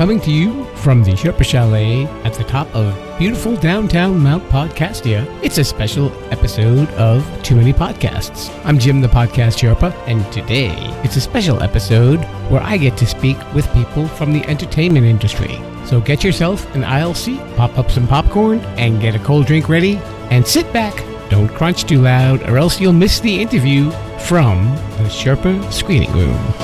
[0.00, 5.26] Coming to you from the Sherpa Chalet at the top of beautiful downtown Mount Podcastia,
[5.44, 8.48] it's a special episode of Too Many Podcasts.
[8.64, 13.06] I'm Jim the Podcast Sherpa, and today it's a special episode where I get to
[13.06, 15.60] speak with people from the entertainment industry.
[15.84, 19.68] So get yourself an aisle seat, pop up some popcorn, and get a cold drink
[19.68, 19.98] ready,
[20.30, 20.96] and sit back.
[21.28, 24.64] Don't crunch too loud, or else you'll miss the interview from
[24.96, 26.59] the Sherpa Screening Room.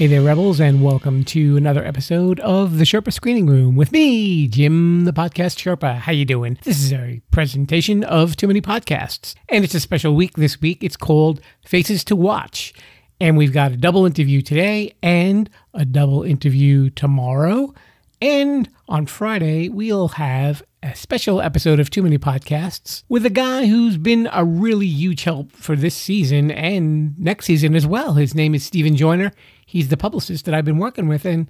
[0.00, 4.48] Hey there, Rebels, and welcome to another episode of the Sherpa Screening Room with me,
[4.48, 5.98] Jim, the Podcast Sherpa.
[5.98, 6.56] How you doing?
[6.62, 10.82] This is a presentation of Too Many Podcasts, and it's a special week this week.
[10.82, 12.72] It's called Faces to Watch,
[13.20, 17.74] and we've got a double interview today and a double interview tomorrow.
[18.22, 23.66] And on Friday, we'll have a special episode of Too Many Podcasts with a guy
[23.66, 28.14] who's been a really huge help for this season and next season as well.
[28.14, 29.32] His name is Stephen Joyner.
[29.70, 31.48] He's the publicist that I've been working with, and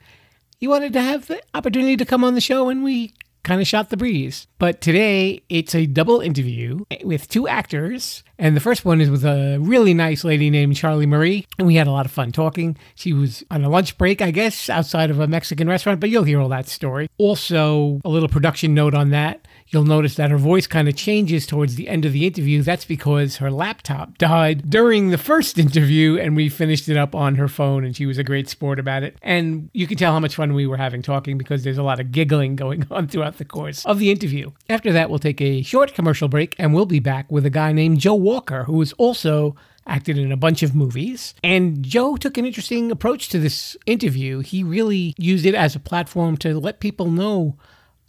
[0.58, 3.66] he wanted to have the opportunity to come on the show, and we kind of
[3.66, 4.46] shot the breeze.
[4.58, 8.22] But today it's a double interview with two actors.
[8.38, 11.46] And the first one is with a really nice lady named Charlie Marie.
[11.58, 12.76] And we had a lot of fun talking.
[12.94, 16.24] She was on a lunch break, I guess, outside of a Mexican restaurant, but you'll
[16.24, 17.08] hear all that story.
[17.16, 19.48] Also, a little production note on that.
[19.70, 22.62] You'll notice that her voice kind of changes towards the end of the interview.
[22.62, 27.36] That's because her laptop died during the first interview and we finished it up on
[27.36, 29.16] her phone and she was a great sport about it.
[29.22, 32.00] And you can tell how much fun we were having talking because there's a lot
[32.00, 34.50] of giggling going on throughout the course of the interview.
[34.68, 37.72] After that, we'll take a short commercial break and we'll be back with a guy
[37.72, 39.54] named Joe Walker who is also
[39.86, 41.34] acted in a bunch of movies.
[41.42, 44.40] And Joe took an interesting approach to this interview.
[44.40, 47.56] He really used it as a platform to let people know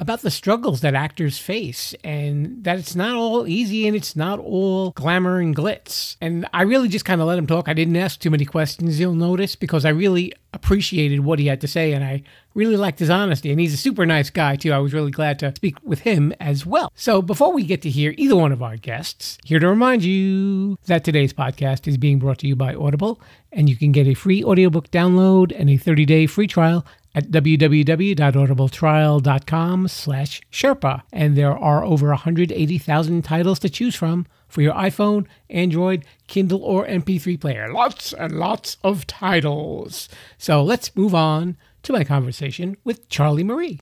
[0.02, 4.40] about the struggles that actors face and that it's not all easy and it's not
[4.40, 6.18] all glamour and glitz.
[6.20, 7.70] And I really just kind of let him talk.
[7.70, 11.62] I didn't ask too many questions, you'll notice, because I really appreciated what he had
[11.62, 12.24] to say and I
[12.56, 13.52] really liked his honesty.
[13.52, 14.74] And he's a super nice guy, too.
[14.74, 16.92] I was really glad to speak with him as well.
[16.96, 20.78] So before we get to hear either one of our guests, here to remind you
[20.88, 23.22] that today's podcast is being brought to you by Audible,
[23.54, 29.88] and you can get a free audiobook download and a 30-day free trial at www.audibletrial.com
[29.88, 31.02] slash Sherpa.
[31.12, 36.86] And there are over 180,000 titles to choose from for your iPhone, Android, Kindle, or
[36.86, 37.72] MP3 player.
[37.72, 40.10] Lots and lots of titles.
[40.38, 43.80] So let's move on to my conversation with Charlie Marie.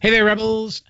[0.00, 0.82] Hey there, Rebels.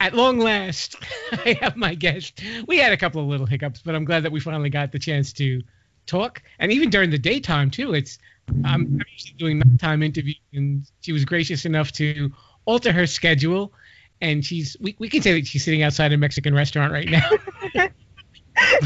[0.00, 0.96] At long last,
[1.32, 2.42] I have my guest.
[2.66, 4.98] We had a couple of little hiccups, but I'm glad that we finally got the
[4.98, 5.62] chance to
[6.06, 6.42] talk.
[6.58, 7.94] And even during the daytime, too.
[7.94, 8.18] It's
[8.64, 12.32] I'm usually doing nighttime interviews, and she was gracious enough to
[12.64, 13.72] alter her schedule.
[14.20, 17.28] And she's we, we can say that she's sitting outside a Mexican restaurant right now.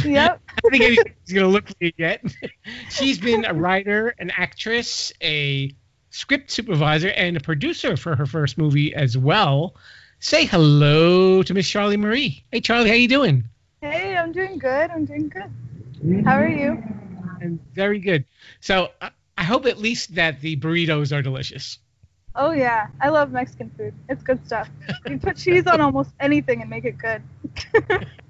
[0.04, 0.40] yep.
[0.50, 2.24] I don't think anybody's gonna look for yet.
[2.90, 5.74] she's been a writer, an actress, a
[6.10, 9.74] script supervisor, and a producer for her first movie as well.
[10.20, 12.44] Say hello to Miss Charlie Marie.
[12.50, 13.44] Hey Charlie, how you doing?
[13.80, 14.90] Hey, I'm doing good.
[14.90, 16.24] I'm doing good.
[16.24, 16.82] How are you?
[17.40, 18.24] And very good.
[18.60, 21.78] So uh, I hope at least that the burritos are delicious.
[22.34, 23.94] Oh yeah, I love Mexican food.
[24.08, 24.68] It's good stuff.
[24.88, 27.22] You can put cheese on almost anything and make it good.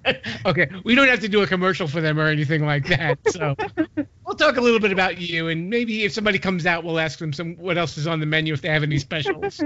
[0.46, 3.18] okay, we don't have to do a commercial for them or anything like that.
[3.30, 3.56] So
[4.26, 7.18] we'll talk a little bit about you, and maybe if somebody comes out, we'll ask
[7.18, 9.62] them some what else is on the menu if they have any specials.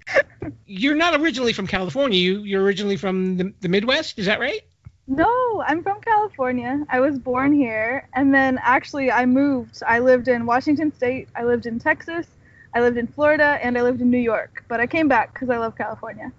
[0.66, 2.18] you're not originally from California.
[2.18, 4.18] You you're originally from the, the Midwest.
[4.18, 4.62] Is that right?
[5.10, 6.86] No, I'm from California.
[6.88, 9.82] I was born here, and then actually I moved.
[9.84, 11.28] I lived in Washington State.
[11.34, 12.28] I lived in Texas.
[12.76, 14.64] I lived in Florida, and I lived in New York.
[14.68, 16.30] But I came back because I love California.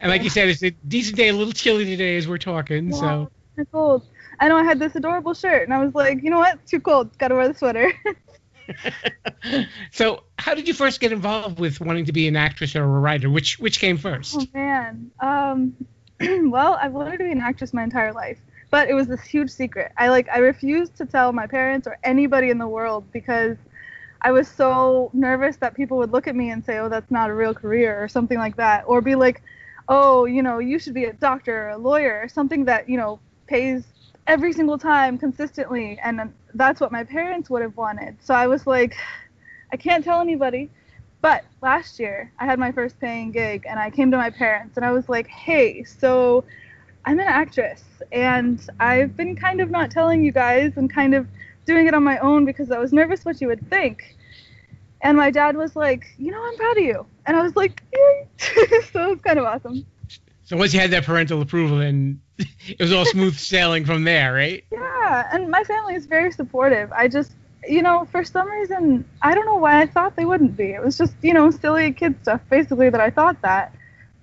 [0.00, 2.90] And like you said, it's a decent day, a little chilly today as we're talking.
[2.90, 4.06] Yeah, so it's cold.
[4.38, 6.56] I know I had this adorable shirt, and I was like, you know what?
[6.56, 7.16] It's too cold.
[7.16, 7.90] Got to wear the sweater.
[9.90, 12.86] so how did you first get involved with wanting to be an actress or a
[12.86, 13.30] writer?
[13.30, 14.36] Which which came first?
[14.38, 15.12] oh man.
[15.18, 15.74] Um.
[16.50, 18.38] well, I've wanted to be an actress my entire life,
[18.70, 19.92] but it was this huge secret.
[19.96, 23.56] I like I refused to tell my parents or anybody in the world because
[24.22, 27.30] I was so nervous that people would look at me and say, "Oh, that's not
[27.30, 29.42] a real career" or something like that, or be like,
[29.88, 32.96] "Oh, you know, you should be a doctor or a lawyer or something that, you
[32.96, 33.84] know, pays
[34.26, 38.16] every single time consistently." And that's what my parents would have wanted.
[38.20, 38.96] So I was like,
[39.72, 40.70] I can't tell anybody.
[41.20, 44.76] But last year, I had my first paying gig, and I came to my parents,
[44.76, 46.44] and I was like, "Hey, so
[47.04, 47.82] I'm an actress,
[48.12, 51.26] and I've been kind of not telling you guys, and kind of
[51.64, 54.16] doing it on my own because I was nervous what you would think."
[55.00, 57.82] And my dad was like, "You know, I'm proud of you," and I was like,
[57.92, 58.28] "Yay!"
[58.92, 59.84] so it was kind of awesome.
[60.44, 64.32] So once you had that parental approval, then it was all smooth sailing from there,
[64.32, 64.64] right?
[64.70, 66.90] Yeah, and my family is very supportive.
[66.92, 67.32] I just
[67.66, 70.72] you know, for some reason, I don't know why I thought they wouldn't be.
[70.72, 73.74] It was just, you know, silly kid stuff basically that I thought that.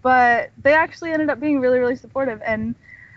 [0.01, 2.41] But they actually ended up being really, really supportive.
[2.45, 2.75] And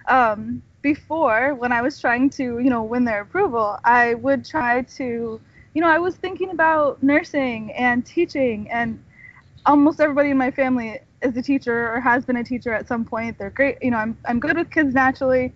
[0.08, 4.82] um, before, when I was trying to, you know, win their approval, I would try
[4.82, 5.40] to,
[5.74, 9.02] you know, I was thinking about nursing and teaching, and
[9.66, 13.04] almost everybody in my family is a teacher or has been a teacher at some
[13.04, 13.38] point.
[13.38, 15.52] They're great, you know, I'm, I'm good with kids naturally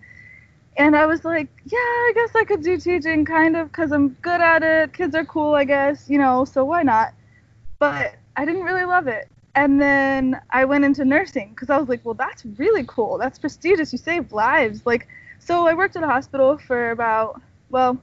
[0.77, 4.11] and I was like, yeah, I guess I could do teaching kind of because I'm
[4.23, 4.93] good at it.
[4.95, 7.13] Kids are cool, I guess, you know, so why not?
[7.79, 9.29] But I didn't really love it.
[9.55, 13.19] And then I went into nursing because I was like, well, that's really cool.
[13.19, 13.93] That's prestigious.
[13.93, 14.87] You save lives.
[14.87, 15.09] Like,
[15.39, 18.01] so I worked at a hospital for about, well,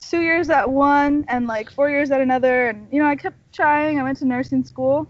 [0.00, 2.68] two years at one and like four years at another.
[2.68, 3.98] And, you know, I kept trying.
[3.98, 5.08] I went to nursing school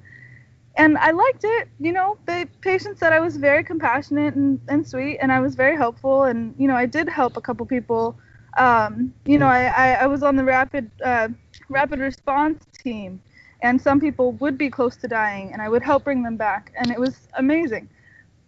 [0.76, 1.68] and I liked it.
[1.80, 5.54] You know, the patient said I was very compassionate and, and sweet, and I was
[5.54, 6.24] very helpful.
[6.24, 8.16] And you know, I did help a couple people.
[8.56, 11.28] Um, you know, I, I, I, was on the rapid uh,
[11.68, 13.20] rapid response team,
[13.62, 16.72] and some people would be close to dying, and I would help bring them back,
[16.76, 17.88] and it was amazing.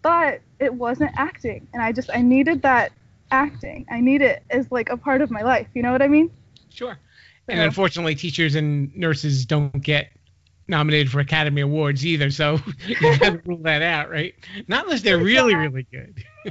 [0.03, 2.93] But it wasn't acting, and I just I needed that
[3.31, 3.87] acting.
[3.91, 5.69] I need it as like a part of my life.
[5.75, 6.31] You know what I mean?
[6.69, 6.99] Sure.
[7.49, 10.11] And unfortunately, teachers and nurses don't get
[10.69, 14.35] nominated for Academy Awards either, so you gotta rule that out, right?
[14.69, 16.23] Not unless they're really, really good.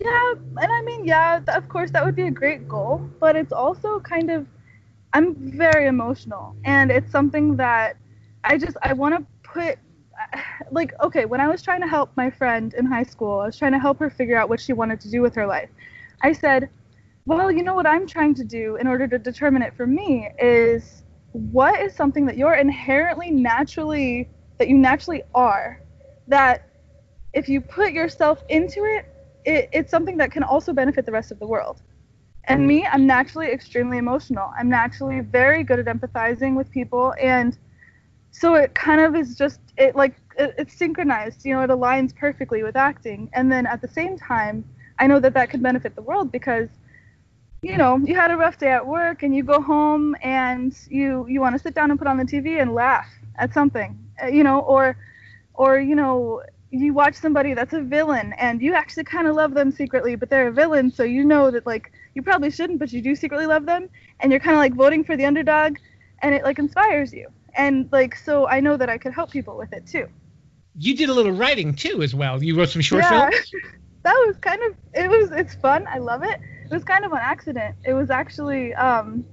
[0.00, 3.52] yeah, and I mean, yeah, of course that would be a great goal, but it's
[3.52, 4.46] also kind of,
[5.12, 7.96] I'm very emotional, and it's something that
[8.42, 9.78] I just I want to put.
[10.70, 13.56] Like, okay, when I was trying to help my friend in high school, I was
[13.56, 15.68] trying to help her figure out what she wanted to do with her life.
[16.22, 16.68] I said,
[17.26, 20.30] well, you know what I'm trying to do in order to determine it for me
[20.38, 21.03] is
[21.34, 24.28] what is something that you're inherently naturally
[24.58, 25.82] that you naturally are
[26.28, 26.68] that
[27.32, 29.04] if you put yourself into it,
[29.44, 31.82] it it's something that can also benefit the rest of the world.
[32.44, 32.66] And mm.
[32.66, 34.52] me i'm naturally extremely emotional.
[34.56, 37.58] I'm naturally very good at empathizing with people and
[38.30, 42.14] so it kind of is just it like it, it's synchronized you know it aligns
[42.14, 43.28] perfectly with acting.
[43.32, 44.64] And then at the same time
[45.00, 46.68] i know that that could benefit the world because
[47.64, 51.26] you know, you had a rough day at work and you go home and you
[51.28, 54.26] you want to sit down and put on the TV and laugh at something, uh,
[54.26, 54.96] you know, or
[55.54, 59.54] or you know, you watch somebody that's a villain and you actually kind of love
[59.54, 62.92] them secretly, but they're a villain, so you know that like you probably shouldn't, but
[62.92, 63.88] you do secretly love them,
[64.20, 65.78] and you're kind of like voting for the underdog,
[66.20, 69.56] and it like inspires you, and like so I know that I could help people
[69.56, 70.06] with it too.
[70.76, 72.42] You did a little writing too, as well.
[72.42, 73.30] You wrote some short yeah.
[73.30, 73.52] films.
[74.02, 75.86] that was kind of it was it's fun.
[75.88, 77.76] I love it it was kind of an accident.
[77.84, 79.24] It was actually um,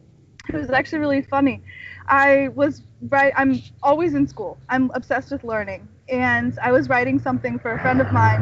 [0.50, 1.62] it was actually really funny.
[2.08, 3.34] I was right.
[3.36, 4.58] I'm always in school.
[4.70, 8.42] I'm obsessed with learning, and I was writing something for a friend of mine.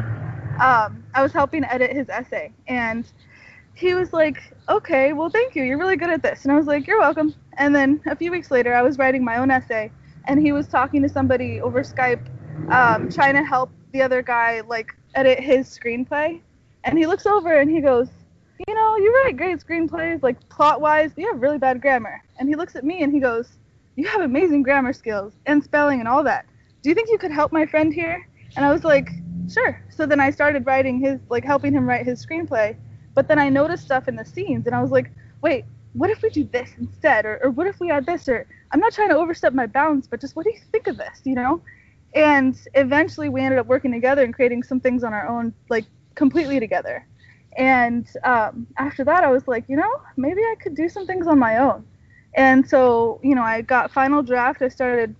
[0.59, 3.05] Um, I was helping edit his essay, and
[3.73, 5.63] he was like, "Okay, well, thank you.
[5.63, 8.31] You're really good at this." And I was like, "You're welcome." And then a few
[8.31, 9.91] weeks later, I was writing my own essay,
[10.25, 12.25] and he was talking to somebody over Skype,
[12.71, 16.41] um, trying to help the other guy like edit his screenplay.
[16.83, 18.07] And he looks over and he goes,
[18.67, 22.21] you know, you write great screenplays, like plot wise, you have really bad grammar.
[22.37, 23.57] And he looks at me and he goes,
[23.95, 26.45] You have amazing grammar skills and spelling and all that.
[26.81, 28.27] Do you think you could help my friend here?
[28.55, 29.09] And I was like,
[29.49, 29.81] Sure.
[29.89, 32.75] So then I started writing his, like, helping him write his screenplay.
[33.15, 35.11] But then I noticed stuff in the scenes and I was like,
[35.41, 37.25] Wait, what if we do this instead?
[37.25, 38.27] Or, or what if we add this?
[38.27, 40.97] Or I'm not trying to overstep my bounds, but just what do you think of
[40.97, 41.61] this, you know?
[42.13, 45.85] And eventually we ended up working together and creating some things on our own, like,
[46.15, 47.05] completely together.
[47.59, 51.27] And um, after that, I was like, you know, maybe I could do some things
[51.27, 51.85] on my own.
[52.35, 54.61] And so, you know, I got final draft.
[54.61, 55.15] I started,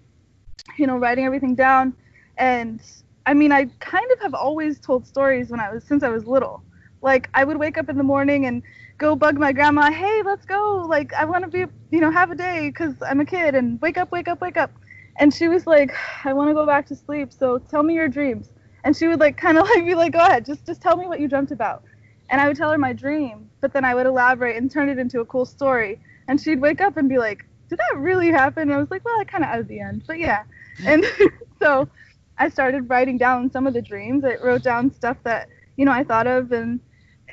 [0.78, 1.94] you know, writing everything down.
[2.38, 2.82] And
[3.26, 6.26] I mean, I kind of have always told stories when I was since I was
[6.26, 6.64] little.
[7.02, 8.64] Like I would wake up in the morning and
[8.98, 10.86] go bug my grandma, "Hey, let's go.
[10.88, 13.82] Like I want to be, you know, have a day cuz I'm a kid and
[13.82, 14.72] wake up, wake up, wake up."
[15.18, 15.92] And she was like,
[16.26, 17.34] "I want to go back to sleep.
[17.34, 18.50] So tell me your dreams."
[18.86, 20.46] And she would like kind of like be like, "Go ahead.
[20.46, 21.84] Just just tell me what you dreamt about."
[22.30, 25.00] And I would tell her my dream, but then I would elaborate and turn it
[25.00, 26.00] into a cool story.
[26.28, 29.04] And she'd wake up and be like, "Did that really happen?" And I was like,
[29.04, 30.44] "Well, I kind of at the end, but yeah."
[30.86, 31.06] And
[31.62, 31.90] so
[32.38, 34.24] I started writing down some of the dreams.
[34.24, 36.80] I wrote down stuff that you know I thought of, and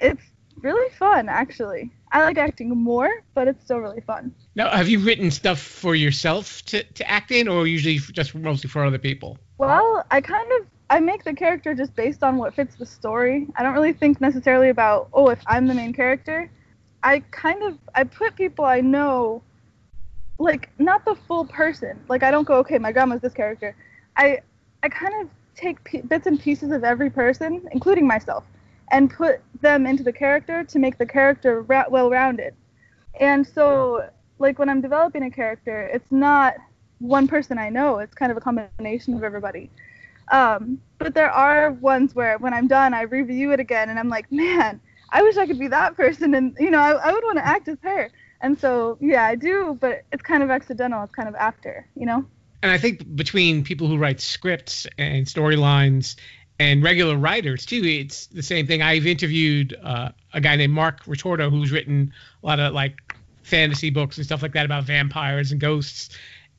[0.00, 0.22] it's
[0.60, 1.92] really fun actually.
[2.12, 4.34] I like acting more, but it's still really fun.
[4.54, 8.70] Now, have you written stuff for yourself to, to act in, or usually just mostly
[8.70, 9.38] for other people?
[9.58, 13.48] Well, I kind of I make the character just based on what fits the story.
[13.56, 16.50] I don't really think necessarily about, oh, if I'm the main character.
[17.02, 19.42] I kind of I put people I know
[20.38, 21.98] like not the full person.
[22.08, 23.74] Like I don't go, okay, my grandma's this character.
[24.16, 24.40] I
[24.82, 28.44] I kind of take p- bits and pieces of every person, including myself,
[28.90, 32.54] and put them into the character to make the character ra- well-rounded.
[33.20, 36.54] And so like when I'm developing a character, it's not
[36.98, 37.98] one person I know.
[37.98, 39.70] It's kind of a combination of everybody.
[40.30, 44.08] Um, but there are ones where when I'm done, I review it again and I'm
[44.08, 44.80] like, man,
[45.10, 47.46] I wish I could be that person, and you know, I, I would want to
[47.46, 48.10] act as her.
[48.40, 51.02] And so, yeah, I do, but it's kind of accidental.
[51.02, 52.24] It's kind of after, you know.
[52.62, 56.16] And I think between people who write scripts and storylines
[56.58, 58.82] and regular writers too, it's the same thing.
[58.82, 63.90] I've interviewed uh, a guy named Mark Ritordo who's written a lot of like fantasy
[63.90, 66.16] books and stuff like that about vampires and ghosts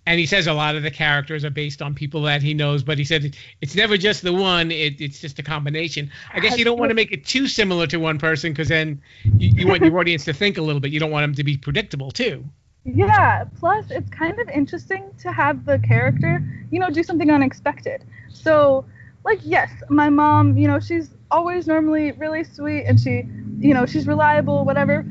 [0.07, 2.81] and he says a lot of the characters are based on people that he knows,
[2.81, 6.09] but he said it's never just the one; it, it's just a combination.
[6.33, 9.01] I guess you don't want to make it too similar to one person because then
[9.37, 10.91] you, you want your audience to think a little bit.
[10.91, 12.45] You don't want them to be predictable too.
[12.85, 13.43] Yeah.
[13.59, 18.05] Plus, it's kind of interesting to have the character, you know, do something unexpected.
[18.31, 18.85] So,
[19.25, 23.25] like, yes, my mom, you know, she's always normally really sweet and she,
[23.59, 25.03] you know, she's reliable, whatever.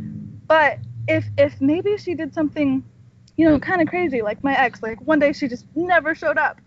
[0.49, 2.83] But if if maybe she did something
[3.37, 4.23] you know, kind of crazy.
[4.23, 6.61] Like my ex, like one day she just never showed up.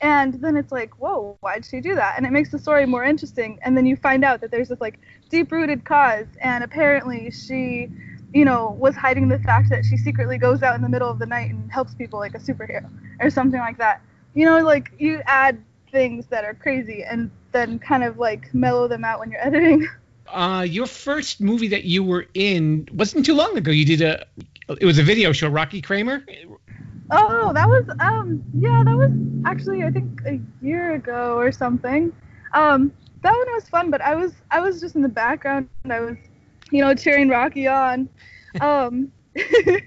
[0.00, 2.14] And then it's like, whoa, why'd she do that?
[2.16, 3.58] And it makes the story more interesting.
[3.62, 4.98] And then you find out that there's this like
[5.30, 6.26] deep rooted cause.
[6.42, 7.88] And apparently she,
[8.34, 11.18] you know, was hiding the fact that she secretly goes out in the middle of
[11.18, 12.90] the night and helps people like a superhero
[13.20, 14.02] or something like that.
[14.34, 18.88] You know, like you add things that are crazy and then kind of like mellow
[18.88, 19.88] them out when you're editing.
[20.28, 23.70] Uh, your first movie that you were in wasn't too long ago.
[23.70, 24.26] You did a
[24.68, 26.24] it was a video show, Rocky Kramer.
[27.10, 29.12] Oh, that was um yeah, that was
[29.44, 32.12] actually I think a year ago or something.
[32.52, 32.92] Um,
[33.22, 36.00] that one was fun, but I was I was just in the background and I
[36.00, 36.16] was,
[36.70, 38.08] you know, cheering Rocky on.
[38.60, 39.82] Um, that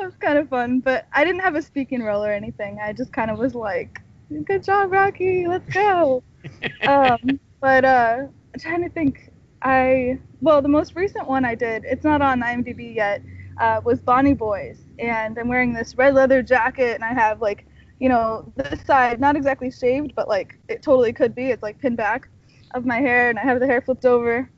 [0.00, 2.78] was kind of fun, but I didn't have a speaking role or anything.
[2.82, 4.00] I just kind of was like,
[4.44, 5.48] "Good job, Rocky.
[5.48, 6.22] Let's go."
[6.86, 9.32] um, but uh, I'm trying to think.
[9.60, 11.84] I well, the most recent one I did.
[11.84, 13.22] It's not on IMDb yet
[13.58, 17.66] uh, was Bonnie Boys, and I'm wearing this red leather jacket, and I have like,
[17.98, 21.50] you know, this side not exactly shaved, but like it totally could be.
[21.50, 22.28] It's like pinned back
[22.74, 24.50] of my hair, and I have the hair flipped over.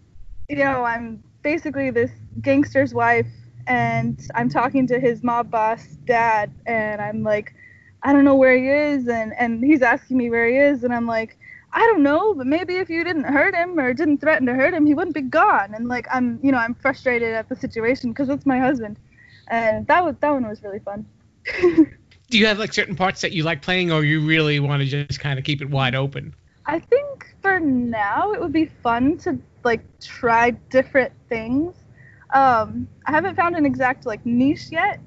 [0.48, 2.10] You know, I'm basically this
[2.42, 3.30] gangster's wife,
[3.66, 7.54] and I'm talking to his mob boss dad, and I'm like,
[8.02, 10.92] I don't know where he is, and and he's asking me where he is, and
[10.92, 11.38] I'm like,
[11.72, 14.74] I don't know, but maybe if you didn't hurt him or didn't threaten to hurt
[14.74, 15.74] him, he wouldn't be gone.
[15.74, 18.98] And like I'm, you know, I'm frustrated at the situation because it's my husband,
[19.48, 21.06] and that was that one was really fun.
[22.30, 24.88] Do you have like certain parts that you like playing, or you really want to
[24.88, 26.34] just kind of keep it wide open?
[26.66, 31.74] I think for now it would be fun to like try different things.
[32.32, 35.00] Um, I haven't found an exact like niche yet,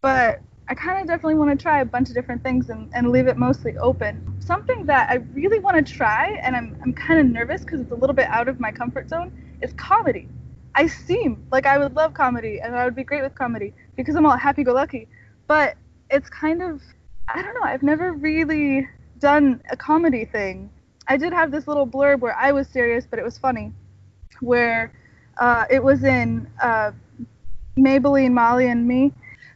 [0.00, 3.10] but I kind of definitely want to try a bunch of different things and, and
[3.10, 4.34] leave it mostly open.
[4.40, 7.92] Something that I really want to try, and I'm, I'm kind of nervous because it's
[7.92, 9.30] a little bit out of my comfort zone,
[9.60, 10.26] is comedy.
[10.74, 14.16] I seem like I would love comedy and I would be great with comedy because
[14.16, 15.06] I'm all happy go lucky.
[15.46, 15.76] But
[16.10, 16.82] it's kind of,
[17.28, 20.70] I don't know, I've never really done a comedy thing.
[21.08, 23.72] I did have this little blurb where I was serious, but it was funny,
[24.40, 24.92] where
[25.38, 26.92] uh, it was in uh,
[27.76, 29.12] Maybelline, Molly, and me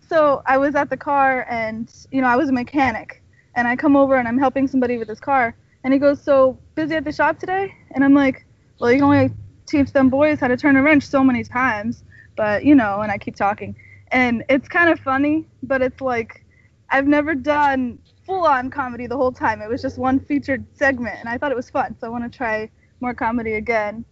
[0.09, 3.23] so I was at the car and, you know, I was a mechanic.
[3.55, 5.57] And I come over and I'm helping somebody with his car.
[5.85, 7.75] And he goes, So busy at the shop today?
[7.93, 8.47] And I'm like,
[8.79, 9.31] Well, you can only
[9.67, 12.05] teach them boys how to turn a wrench so many times.
[12.37, 13.75] But, you know, and I keep talking.
[14.13, 16.45] And it's kind of funny, but it's like,
[16.91, 19.61] I've never done full on comedy the whole time.
[19.61, 21.19] It was just one featured segment.
[21.19, 21.97] And I thought it was fun.
[21.99, 24.05] So I want to try more comedy again.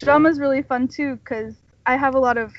[0.00, 1.54] Drama's really fun too because
[1.86, 2.52] I have a lot of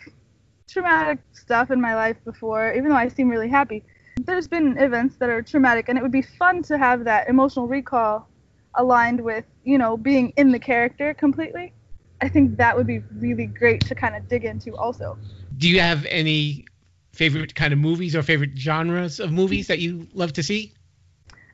[0.67, 3.84] traumatic stuff in my life before, even though I seem really happy.
[4.17, 7.67] There's been events that are traumatic, and it would be fun to have that emotional
[7.67, 8.27] recall
[8.75, 11.74] aligned with, you know, being in the character completely.
[12.22, 15.17] I think that would be really great to kind of dig into also.
[15.57, 16.65] Do you have any
[17.12, 20.74] favorite kind of movies or favorite genres of movies that you love to see?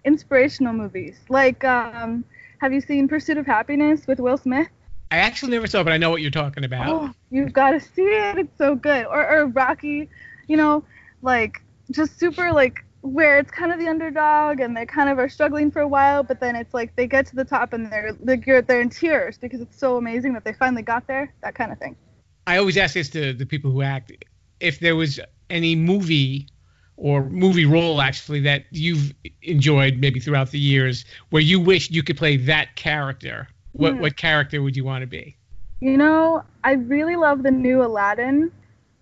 [0.06, 1.20] Inspirational movies.
[1.30, 2.26] Like, um,
[2.60, 4.70] have you seen Pursuit of Happiness with Will Smith?
[5.12, 6.88] I actually never saw, it but I know what you're talking about.
[6.88, 8.38] Oh, you've got to see it.
[8.38, 9.06] It's so good.
[9.06, 10.10] Or, or Rocky,
[10.48, 10.86] you know,
[11.22, 15.28] like just super like where it's kind of the underdog and they kind of are
[15.28, 18.14] struggling for a while, but then it's like they get to the top and they're
[18.22, 21.34] they're, they're in tears because it's so amazing that they finally got there.
[21.44, 21.98] That kind of thing.
[22.48, 24.14] I always ask this to the people who act:
[24.62, 26.48] if there was any movie
[26.96, 32.04] or movie role actually that you've enjoyed maybe throughout the years where you wished you
[32.04, 35.38] could play that character what what character would you want to be?
[35.80, 38.52] You know, I really love the new Aladdin,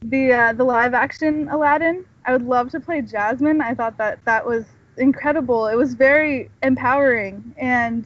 [0.02, 2.06] the uh, the live action Aladdin.
[2.26, 3.62] I would love to play Jasmine.
[3.62, 4.66] I thought that that was
[4.98, 5.68] incredible.
[5.68, 8.06] It was very empowering, and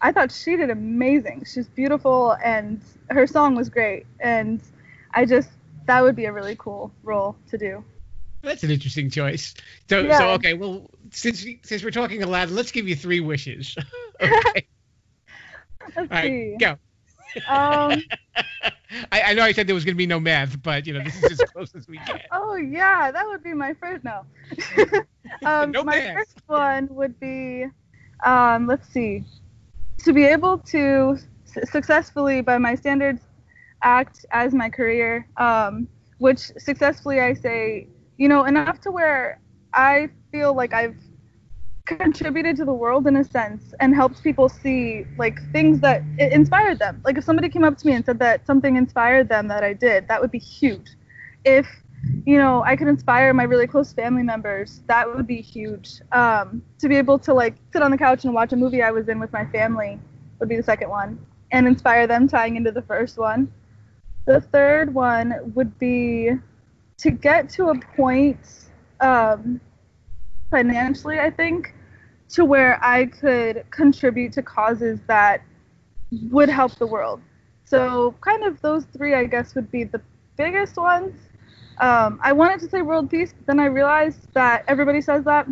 [0.00, 1.44] I thought she did amazing.
[1.52, 4.06] She's beautiful, and her song was great.
[4.20, 4.60] And
[5.12, 5.50] I just
[5.86, 7.84] that would be a really cool role to do.
[8.42, 9.54] That's an interesting choice.
[9.88, 10.18] So, Yeah.
[10.18, 10.54] so okay.
[10.54, 13.76] Well, since since we're talking Aladdin, let's give you three wishes.
[14.22, 14.66] okay.
[15.94, 16.32] Let's All right.
[16.32, 16.56] see.
[16.58, 16.76] Go.
[17.46, 18.04] Um,
[19.12, 21.00] I, I know I said there was going to be no math, but you know
[21.00, 22.30] this is as close as we get.
[22.30, 24.04] oh yeah, that would be my first.
[24.04, 24.24] No.
[25.44, 26.12] um, No my math.
[26.12, 27.66] first one would be,
[28.24, 29.24] um, let's see,
[29.98, 33.22] to be able to s- successfully, by my standards,
[33.82, 35.26] act as my career.
[35.36, 35.88] Um,
[36.18, 39.40] which successfully I say, you know, enough to where
[39.74, 40.96] I feel like I've
[41.86, 46.78] contributed to the world in a sense and helped people see like things that inspired
[46.78, 47.00] them.
[47.04, 49.72] Like if somebody came up to me and said that something inspired them that I
[49.72, 50.88] did, that would be huge.
[51.44, 51.66] If
[52.24, 56.00] you know I could inspire my really close family members, that would be huge.
[56.12, 58.90] Um, to be able to like sit on the couch and watch a movie I
[58.90, 59.98] was in with my family
[60.38, 63.52] would be the second one, and inspire them tying into the first one.
[64.26, 66.32] The third one would be
[66.98, 68.40] to get to a point
[69.00, 69.60] um,
[70.50, 71.74] financially, I think,
[72.30, 75.42] to where I could contribute to causes that
[76.30, 77.20] would help the world.
[77.64, 80.00] So, kind of those three, I guess, would be the
[80.36, 81.14] biggest ones.
[81.78, 85.48] Um, I wanted to say world peace, but then I realized that everybody says that.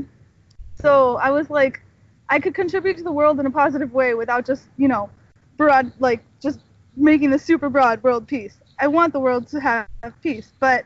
[0.81, 1.83] So, I was like,
[2.29, 5.11] I could contribute to the world in a positive way without just, you know,
[5.57, 6.61] broad, like, just
[6.97, 8.59] making the super broad world peace.
[8.79, 9.89] I want the world to have
[10.23, 10.85] peace, but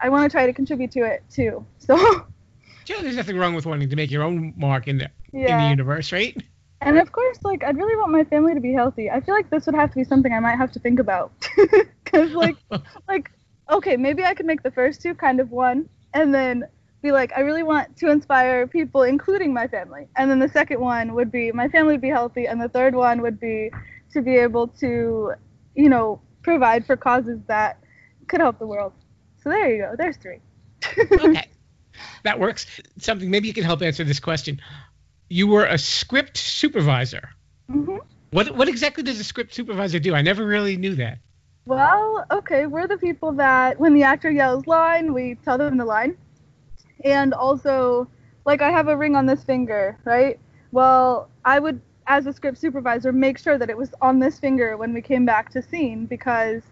[0.00, 1.64] I want to try to contribute to it too.
[1.78, 2.26] So,
[2.84, 5.68] Sure, there's nothing wrong with wanting to make your own mark in the in the
[5.68, 6.36] universe, right?
[6.80, 9.08] And of course, like, I'd really want my family to be healthy.
[9.10, 11.32] I feel like this would have to be something I might have to think about.
[12.04, 12.56] Because, like,
[13.08, 13.30] like,
[13.70, 16.64] okay, maybe I could make the first two kind of one, and then
[17.02, 20.08] be like, I really want to inspire people, including my family.
[20.16, 22.94] And then the second one would be my family would be healthy, and the third
[22.94, 23.70] one would be
[24.12, 25.32] to be able to,
[25.74, 27.78] you know, provide for causes that
[28.28, 28.92] could help the world.
[29.42, 29.94] So there you go.
[29.96, 30.40] There's three.
[31.14, 31.46] okay,
[32.24, 32.66] that works.
[32.98, 34.60] Something maybe you can help answer this question.
[35.28, 37.30] You were a script supervisor.
[37.68, 37.96] hmm
[38.30, 40.14] What what exactly does a script supervisor do?
[40.14, 41.18] I never really knew that.
[41.64, 45.84] Well, okay, we're the people that when the actor yells line, we tell them the
[45.84, 46.16] line.
[47.04, 48.08] And also,
[48.44, 50.38] like I have a ring on this finger, right?
[50.72, 54.76] Well, I would as a script supervisor make sure that it was on this finger
[54.76, 56.62] when we came back to scene because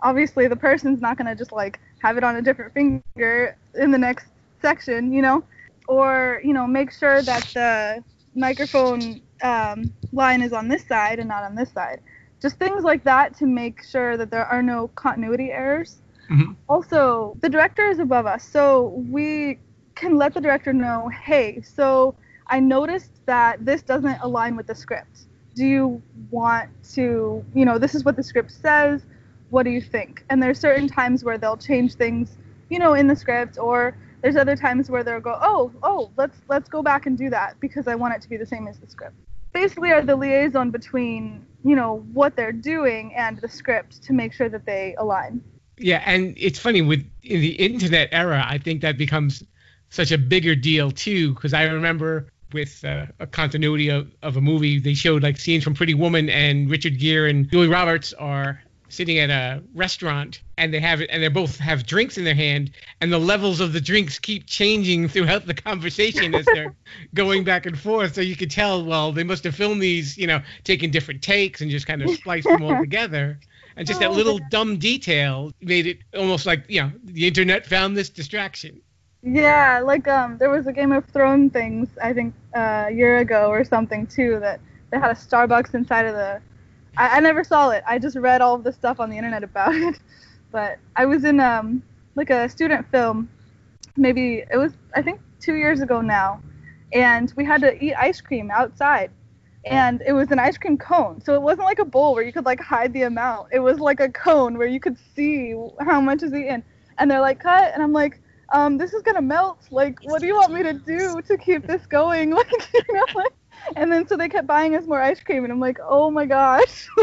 [0.00, 3.90] obviously the person's not going to just like have it on a different finger in
[3.90, 4.26] the next
[4.62, 5.44] section, you know?
[5.88, 8.02] Or, you know, make sure that the
[8.34, 12.00] microphone um, line is on this side and not on this side
[12.42, 16.02] just things like that to make sure that there are no continuity errors.
[16.28, 16.56] Mhm.
[16.68, 19.60] Also, the director is above us, so we
[19.94, 22.16] can let the director know, hey, so
[22.48, 25.26] I noticed that this doesn't align with the script.
[25.54, 29.06] Do you want to, you know, this is what the script says.
[29.50, 30.24] What do you think?
[30.28, 32.36] And there's certain times where they'll change things,
[32.70, 36.38] you know, in the script, or there's other times where they'll go, oh, oh, let's
[36.48, 38.78] let's go back and do that because I want it to be the same as
[38.78, 39.16] the script
[39.52, 44.32] basically are the liaison between you know what they're doing and the script to make
[44.32, 45.42] sure that they align
[45.78, 49.42] Yeah, and it's funny with in the internet era, I think that becomes
[49.90, 51.34] such a bigger deal too.
[51.34, 55.64] Because I remember with uh, a continuity of, of a movie, they showed like scenes
[55.64, 58.61] from Pretty Woman, and Richard Gere and Julia Roberts are
[58.92, 62.34] sitting at a restaurant, and they have it, and they both have drinks in their
[62.34, 66.74] hand, and the levels of the drinks keep changing throughout the conversation as they're
[67.14, 68.14] going back and forth.
[68.14, 71.60] So you could tell, well, they must have filmed these, you know, taking different takes
[71.60, 73.40] and just kind of spliced them all together.
[73.76, 77.66] And just that Oh, little dumb detail made it almost like, you know, the internet
[77.66, 78.82] found this distraction.
[79.22, 83.18] yeah like um there was a game of thrones things i think uh, a year
[83.18, 86.40] ago or something too that they had a starbucks inside of the
[86.96, 87.82] I, I never saw it.
[87.86, 89.98] I just read all of the stuff on the internet about it.
[90.50, 91.82] But i was in um
[92.14, 93.30] like a student film
[93.96, 96.40] maybe it was i think two years ago now.
[96.94, 99.10] And we had to eat ice cream outside.
[99.64, 101.20] And it was an ice cream cone.
[101.20, 103.48] So it wasn't like a bowl where you could like hide the amount.
[103.52, 106.64] It was like a cone where you could see how much is eaten.
[106.98, 107.72] And they're like cut.
[107.72, 108.20] And i'm like
[108.52, 109.58] um this is gonna melt.
[109.70, 112.30] Like what do you want me to do to keep this going?
[112.36, 113.32] Like you know like,
[113.76, 116.26] and then so they kept buying us more ice cream and i'm like oh my
[116.26, 116.88] gosh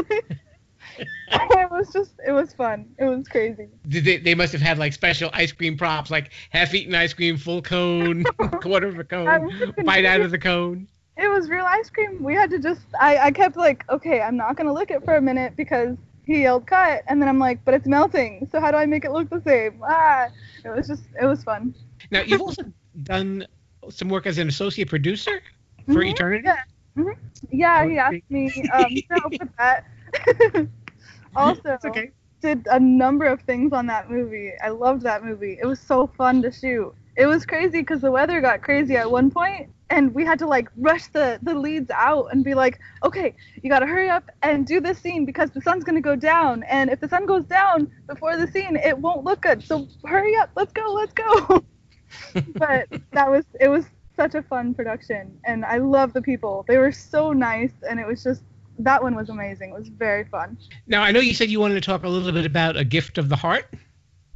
[1.32, 4.80] it was just it was fun it was crazy Did they, they must have had
[4.80, 8.24] like special ice cream props, like half-eaten ice cream, full cone,
[8.62, 9.52] quarter of a cone,
[9.86, 10.88] bite out of the cone.
[11.18, 12.24] it was real ice cream.
[12.24, 15.16] We had to just I, I kept like, okay, I'm not gonna lick it for
[15.16, 15.96] a minute because
[16.26, 19.06] he yelled cut and then I'm like, but it's melting, so how do I make
[19.06, 19.82] it look the same?
[19.88, 20.28] Ah
[20.66, 21.76] it was just it was fun.
[22.10, 22.64] Now you've also
[23.04, 23.46] done
[23.90, 25.42] some work as an associate producer
[25.90, 26.46] for Mhm, Eternity.
[26.46, 26.64] yeah.
[26.98, 27.16] Mhm.
[27.52, 29.86] Yeah, he asked me um to help with that.
[31.36, 32.12] also okay.
[32.42, 34.52] did a number of things on that movie.
[34.64, 35.58] I loved that movie.
[35.62, 36.94] It was so fun to shoot.
[37.16, 40.48] it was crazy because the weather got crazy at one point and we had to
[40.48, 44.30] like rush the the leads out and be like okay you got to hurry up
[44.42, 47.26] and do this scene because the sun's going to go down and if the sun
[47.26, 51.14] goes down before the scene it won't look good so hurry up let's go let's
[51.14, 51.64] go
[52.58, 53.86] but that was it was
[54.20, 58.06] such a fun production and i love the people they were so nice and it
[58.06, 58.44] was just
[58.78, 61.76] that one was amazing it was very fun now i know you said you wanted
[61.76, 63.66] to talk a little bit about a gift of the heart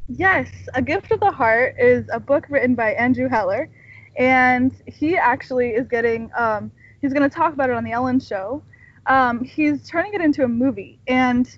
[0.10, 3.70] Yes, A Gift of the Heart is a book written by Andrew Heller,
[4.18, 8.20] and he actually is getting, um, he's going to talk about it on the Ellen
[8.20, 8.62] Show.
[9.06, 11.58] Um, he's turning it into a movie, and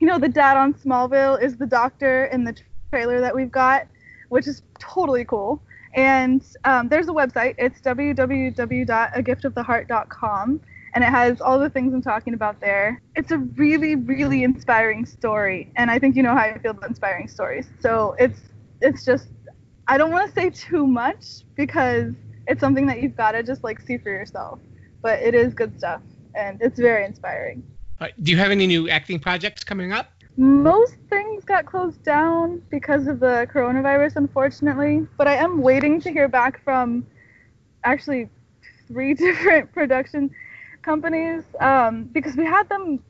[0.00, 2.54] you know, the dad on Smallville is the doctor in the
[2.90, 3.86] trailer that we've got,
[4.28, 5.62] which is totally cool.
[5.94, 7.54] And um, there's a website.
[7.58, 10.60] It's www.agiftoftheheart.com
[10.94, 13.00] and it has all the things I'm talking about there.
[13.16, 16.88] It's a really, really inspiring story, and I think you know how I feel about
[16.88, 17.66] inspiring stories.
[17.80, 18.40] So it's
[18.80, 19.28] it's just
[19.88, 22.12] I don't want to say too much because
[22.46, 24.58] it's something that you've got to just like see for yourself.
[25.00, 26.02] But it is good stuff,
[26.34, 27.62] and it's very inspiring.
[28.20, 30.10] Do you have any new acting projects coming up?
[30.36, 35.06] Most things got closed down because of the coronavirus, unfortunately.
[35.18, 37.06] But I am waiting to hear back from
[37.84, 38.30] actually
[38.88, 40.30] three different production
[40.80, 43.02] companies um, because we had them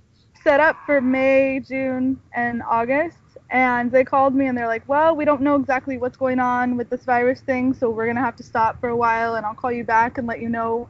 [0.43, 3.19] set up for May, June, and August.
[3.51, 6.77] And they called me and they're like, well, we don't know exactly what's going on
[6.77, 9.45] with this virus thing, so we're going to have to stop for a while and
[9.45, 10.89] I'll call you back and let you know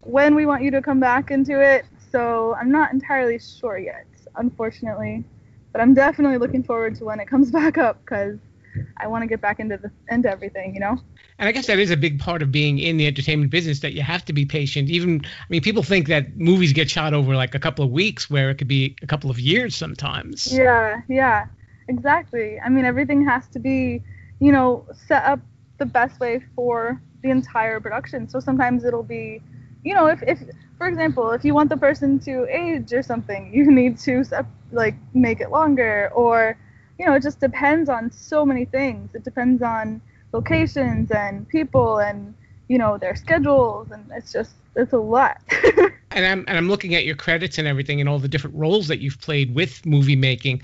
[0.00, 1.84] when we want you to come back into it.
[2.10, 5.24] So I'm not entirely sure yet, unfortunately.
[5.78, 8.36] But I'm definitely looking forward to when it comes back up because
[8.96, 10.98] I want to get back into the into everything, you know.
[11.38, 13.92] And I guess that is a big part of being in the entertainment business that
[13.92, 14.90] you have to be patient.
[14.90, 18.28] Even I mean, people think that movies get shot over like a couple of weeks,
[18.28, 20.52] where it could be a couple of years sometimes.
[20.52, 21.46] Yeah, yeah,
[21.86, 22.58] exactly.
[22.58, 24.02] I mean, everything has to be,
[24.40, 25.38] you know, set up
[25.78, 28.28] the best way for the entire production.
[28.28, 29.40] So sometimes it'll be,
[29.84, 30.42] you know, if if
[30.76, 34.24] for example, if you want the person to age or something, you need to
[34.72, 36.56] like make it longer or
[36.98, 39.14] you know, it just depends on so many things.
[39.14, 40.00] It depends on
[40.32, 42.34] locations and people and
[42.68, 45.38] you know their schedules and it's just it's a lot.
[46.10, 48.88] and I'm and I'm looking at your credits and everything and all the different roles
[48.88, 50.62] that you've played with movie making.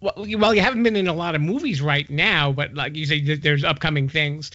[0.00, 3.06] Well, well, you haven't been in a lot of movies right now, but like you
[3.06, 4.50] say, there's upcoming things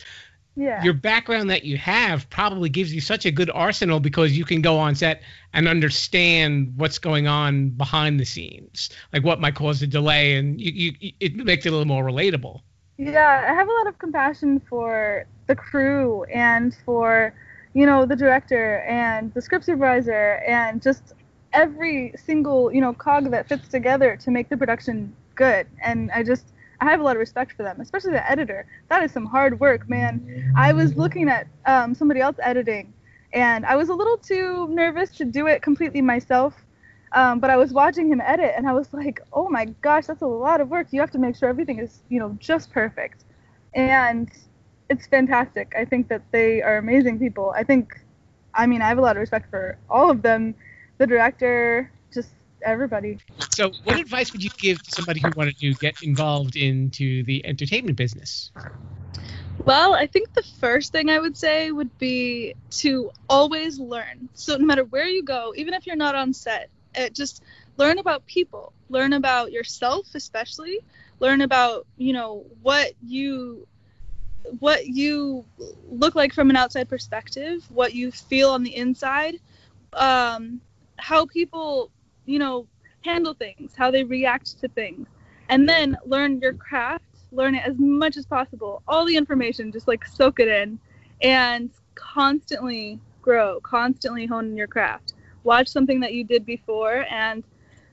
[0.55, 0.83] yeah.
[0.83, 4.61] your background that you have probably gives you such a good arsenal because you can
[4.61, 5.21] go on set
[5.53, 10.59] and understand what's going on behind the scenes, like what might cause a delay, and
[10.59, 12.61] you, you it makes it a little more relatable.
[12.97, 17.33] Yeah, I have a lot of compassion for the crew and for,
[17.73, 21.13] you know, the director and the script supervisor and just
[21.53, 25.65] every single, you know, cog that fits together to make the production good.
[25.81, 28.65] And I just I have a lot of respect for them, especially the editor.
[28.89, 30.51] That is some hard work, man.
[30.55, 32.93] I was looking at um, somebody else editing,
[33.33, 36.53] and I was a little too nervous to do it completely myself.
[37.13, 40.21] Um, but I was watching him edit, and I was like, "Oh my gosh, that's
[40.21, 40.87] a lot of work.
[40.91, 43.23] You have to make sure everything is, you know, just perfect."
[43.73, 44.29] And
[44.89, 45.73] it's fantastic.
[45.77, 47.51] I think that they are amazing people.
[47.55, 47.93] I think,
[48.53, 50.55] I mean, I have a lot of respect for all of them.
[50.97, 52.29] The director, just
[52.63, 53.17] everybody.
[53.51, 57.45] So, what advice would you give to somebody who wanted to get involved into the
[57.45, 58.51] entertainment business?
[59.65, 64.29] Well, I think the first thing I would say would be to always learn.
[64.33, 67.43] So, no matter where you go, even if you're not on set, it uh, just
[67.77, 70.79] learn about people, learn about yourself, especially,
[71.19, 73.67] learn about, you know, what you
[74.59, 75.45] what you
[75.89, 79.35] look like from an outside perspective, what you feel on the inside,
[79.93, 80.61] um,
[80.97, 81.91] how people
[82.29, 82.67] you know,
[83.03, 85.07] handle things, how they react to things,
[85.49, 88.83] and then learn your craft, learn it as much as possible.
[88.87, 90.79] All the information, just like soak it in,
[91.21, 95.13] and constantly grow, constantly hone your craft.
[95.43, 97.43] Watch something that you did before and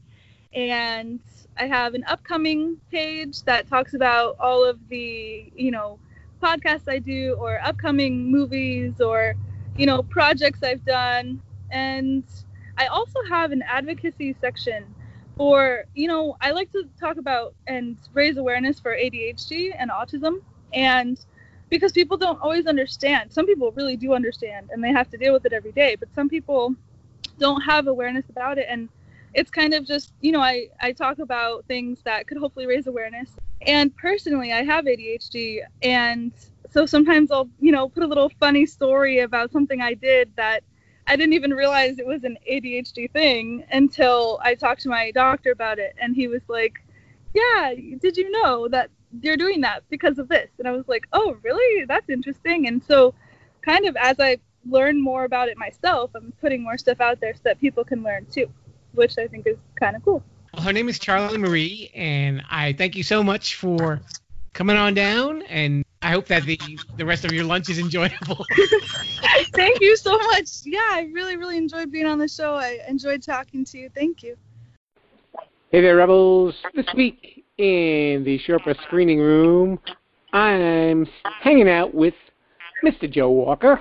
[0.55, 1.21] and
[1.57, 5.99] I have an upcoming page that talks about all of the, you know,
[6.43, 9.35] podcasts I do or upcoming movies or
[9.77, 11.41] you know projects I've done.
[11.71, 12.25] And
[12.77, 14.95] I also have an advocacy section
[15.37, 20.41] for you know I like to talk about and raise awareness for ADHD and autism.
[20.75, 21.19] And
[21.71, 25.33] because people don't always understand some people really do understand and they have to deal
[25.33, 26.75] with it every day but some people
[27.39, 28.67] don't have awareness about it.
[28.69, 28.89] And
[29.35, 32.87] it's kind of just you know I, I talk about things that could hopefully raise
[32.87, 33.31] awareness.
[33.67, 36.33] And personally i have adhd and
[36.71, 40.63] so sometimes i'll you know put a little funny story about something i did that
[41.07, 45.51] i didn't even realize it was an adhd thing until i talked to my doctor
[45.51, 45.95] about it.
[46.01, 46.75] And he was like
[47.35, 48.91] yeah did you know that
[49.23, 50.51] you're doing that because of this?
[50.59, 51.85] And i was like oh really?
[51.87, 52.67] That's interesting.
[52.69, 53.15] And so
[53.63, 57.35] kind of as i learn more about it myself i'm putting more stuff out there
[57.35, 58.49] so that people can learn too
[58.95, 60.23] which I think is kind of cool.
[60.53, 64.01] Well, her name is Charlie Marie, and I thank you so much for
[64.53, 65.43] coming on down.
[65.43, 66.59] And I hope that the
[66.97, 68.45] the rest of your lunch is enjoyable.
[69.55, 70.49] thank you so much.
[70.65, 72.55] Yeah, I really really enjoyed being on the show.
[72.55, 73.91] I enjoyed talking to you.
[73.95, 74.37] Thank you.
[75.71, 76.55] Hey there, Rebels.
[76.75, 79.81] This week in the Sherpa screening room,
[80.33, 81.07] I'm
[81.43, 82.15] hanging out with
[82.85, 83.11] Mr.
[83.11, 83.81] Joe Walker.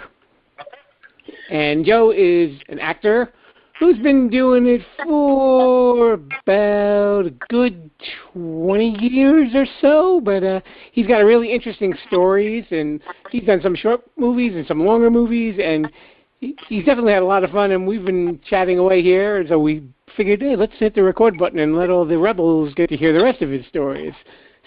[1.50, 3.34] And Joe is an actor
[3.80, 7.90] who's been doing it for about a good
[8.34, 10.22] 20 years or so.
[10.24, 14.66] But uh, he's got a really interesting stories, and he's done some short movies and
[14.68, 15.92] some longer movies, and
[16.40, 17.72] he, he's definitely had a lot of fun.
[17.72, 19.84] And we've been chatting away here, and so we
[20.16, 23.14] figured, hey, let's hit the record button and let all the rebels get to hear
[23.18, 24.14] the rest of his stories.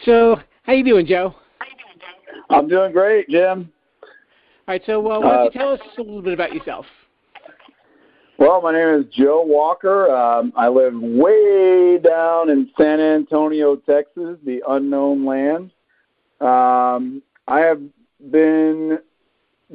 [0.05, 1.35] So, how you doing, Joe?
[1.59, 2.57] How you doing, Joe?
[2.57, 3.73] I'm doing great, Jim.
[4.69, 6.87] All right, so uh, why don't you uh, tell us a little bit about yourself?
[8.37, 10.11] Well, my name is Joe Walker.
[10.11, 15.71] Um, I live way down in San Antonio, Texas, the unknown land.
[16.41, 17.81] Um, I have
[18.33, 18.99] been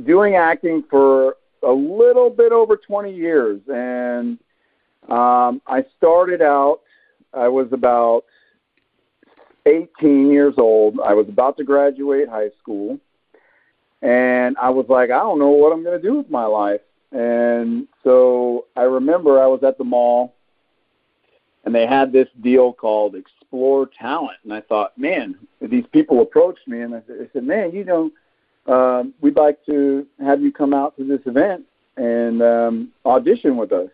[0.05, 4.37] doing acting for a little bit over 20 years, and
[5.07, 6.81] um, I started out.
[7.33, 8.25] I was about
[9.65, 10.99] 18 years old.
[10.99, 12.99] I was about to graduate high school,
[14.01, 16.81] and I was like, I don't know what I'm going to do with my life.
[17.11, 20.33] And so I remember I was at the mall
[21.65, 24.37] and they had this deal called Explore Talent.
[24.43, 27.01] And I thought, man, these people approached me and I
[27.33, 28.11] said, man, you know,
[28.67, 31.63] um, we'd like to have you come out to this event
[31.97, 33.89] and um, audition with us.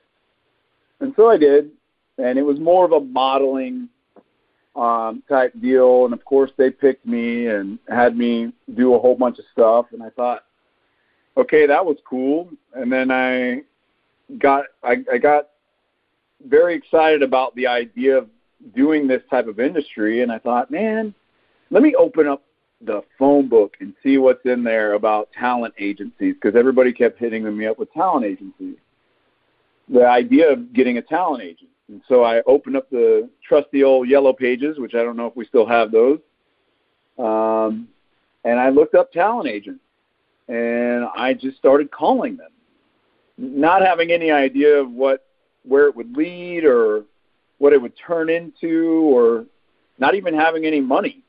[0.99, 1.71] And so I did.
[2.17, 3.89] And it was more of a modeling
[4.77, 6.05] um, type deal.
[6.05, 9.87] And of course, they picked me and had me do a whole bunch of stuff.
[9.91, 10.43] And I thought,
[11.35, 12.49] okay, that was cool.
[12.73, 13.63] And then I
[14.39, 15.49] got I, I got
[16.45, 18.27] very excited about the idea of
[18.75, 21.13] doing this type of industry, and I thought, man,
[21.69, 22.43] let me open up
[22.81, 27.57] the phone book and see what's in there about talent agencies because everybody kept hitting
[27.57, 28.77] me up with talent agencies.
[29.89, 31.69] The idea of getting a talent agent.
[31.89, 35.35] And so I opened up the trusty old yellow pages, which I don't know if
[35.35, 36.19] we still have those.
[37.17, 37.87] Um,
[38.43, 39.81] and I looked up talent agents
[40.47, 42.51] and I just started calling them,
[43.37, 45.25] not having any idea of what
[45.63, 47.03] where it would lead or
[47.57, 49.45] what it would turn into or
[49.99, 51.21] not even having any money.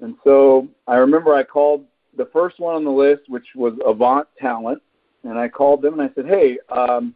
[0.00, 1.84] And so I remember I called
[2.16, 4.82] the first one on the list, which was Avant Talent,
[5.22, 7.14] and I called them and I said, "Hey, um,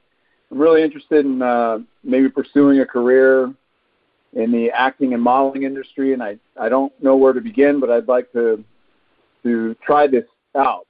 [0.50, 3.52] really interested in uh, maybe pursuing a career
[4.32, 7.90] in the acting and modeling industry, and I I don't know where to begin, but
[7.90, 8.62] I'd like to
[9.42, 10.24] to try this
[10.56, 10.86] out."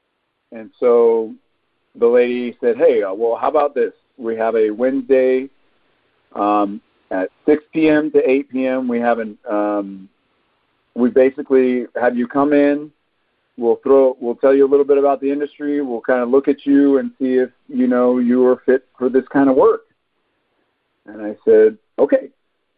[0.52, 1.34] And so
[1.94, 3.92] the lady said, "Hey, uh, well, how about this?
[4.18, 5.48] We have a Wednesday
[6.34, 8.10] um, at 6 p.m.
[8.12, 8.88] to 8 p.m.
[8.88, 10.08] We have an um,
[10.94, 12.90] we basically have you come in.
[13.56, 14.16] We'll throw.
[14.20, 15.80] We'll tell you a little bit about the industry.
[15.80, 19.08] We'll kind of look at you and see if you know you are fit for
[19.08, 19.86] this kind of work."
[21.06, 22.28] And I said, "Okay."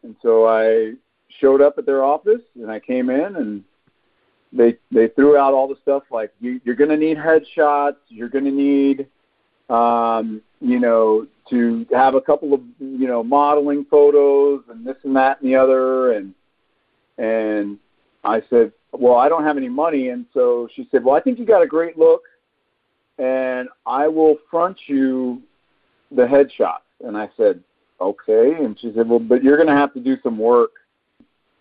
[0.03, 0.93] And so I
[1.41, 3.64] showed up at their office and I came in and
[4.53, 8.29] they they threw out all the stuff like you, you're going to need headshots, you're
[8.29, 9.07] going to need,
[9.69, 15.17] um, you know, to have a couple of you know modeling photos and this and
[15.17, 16.35] that and the other, and
[17.19, 17.79] and
[18.25, 21.38] I said, well, I don't have any money, and so she said, well, I think
[21.38, 22.22] you got a great look,
[23.18, 25.42] and I will front you
[26.11, 27.62] the headshots, and I said,
[28.01, 30.70] okay, and she said, well, but you're going to have to do some work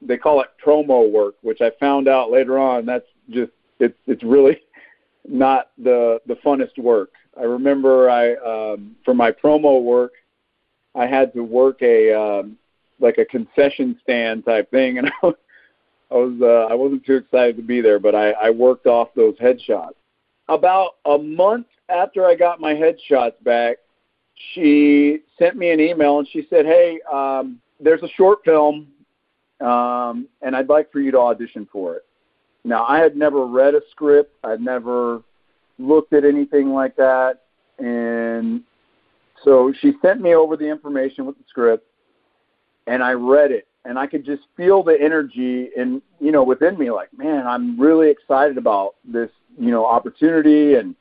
[0.02, 2.86] they call it promo work, which I found out later on.
[2.86, 4.62] That's just it's it's really
[5.28, 7.12] not the the funnest work.
[7.40, 10.14] I remember I um, for my promo work,
[10.96, 12.58] I had to work a um,
[13.00, 15.36] like a concession stand type thing, and I was
[16.12, 19.96] uh, I wasn't too excited to be there, but I, I worked off those headshots.
[20.50, 23.78] About a month after I got my headshots back,
[24.54, 28.88] she sent me an email and she said, "Hey, um, there's a short film,
[29.60, 32.06] um, and I'd like for you to audition for it."
[32.64, 34.34] Now, I had never read a script.
[34.44, 35.22] I'd never
[35.80, 37.42] looked at anything like that,
[37.80, 38.62] and
[39.44, 41.86] so she sent me over the information with the script,
[42.88, 46.78] and I read it, and I could just feel the energy and you know within
[46.78, 50.94] me, like, man, I'm really excited about this you know opportunity, and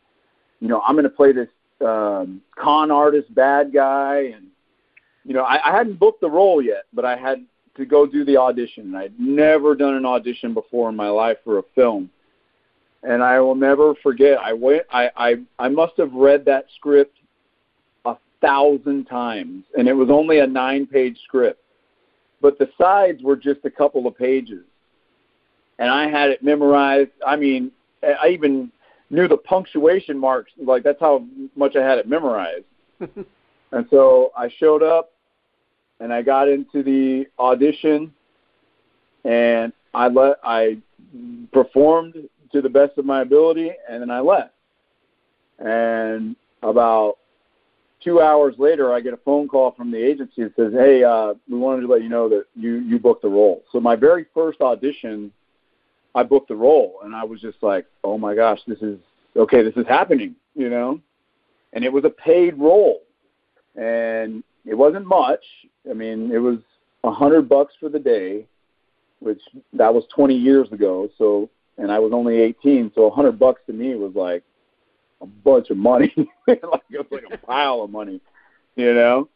[0.61, 1.49] you know I'm going to play this
[1.85, 4.47] um, con artist bad guy, and
[5.25, 7.45] you know I, I hadn't booked the role yet, but I had
[7.77, 8.85] to go do the audition.
[8.85, 12.09] and I'd never done an audition before in my life for a film,
[13.03, 14.39] and I will never forget.
[14.39, 14.85] I went.
[14.93, 17.19] I I, I must have read that script
[18.05, 21.61] a thousand times, and it was only a nine-page script,
[22.41, 24.65] but the sides were just a couple of pages,
[25.79, 27.11] and I had it memorized.
[27.27, 27.71] I mean,
[28.03, 28.71] I even
[29.11, 30.53] knew the punctuation marks.
[30.59, 32.65] Like that's how much I had it memorized.
[33.01, 35.13] and so I showed up
[36.01, 38.13] and I got into the audition
[39.25, 40.79] and I let I
[41.53, 44.53] performed to the best of my ability and then I left.
[45.59, 47.17] And about
[48.07, 51.35] two hours later I get a phone call from the agency that says, Hey, uh,
[51.51, 53.65] we wanted to let you know that you, you booked the role.
[53.73, 55.33] So my very first audition
[56.15, 58.99] I booked the role and I was just like, Oh my gosh, this is
[59.37, 61.01] okay, this is happening, you know?
[61.73, 63.03] And it was a paid role.
[63.75, 65.45] And it wasn't much.
[65.91, 66.59] I mean, it was
[67.05, 68.47] a hundred bucks for the day,
[69.19, 69.41] which
[69.75, 71.11] that was 20 years ago.
[71.19, 74.45] So, and I was only 18, so a hundred bucks to me was like
[75.21, 76.13] a bunch of money.
[76.47, 78.21] like it was like a pile of money,
[78.77, 79.29] you know.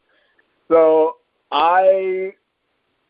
[0.68, 1.16] So
[1.50, 2.34] I,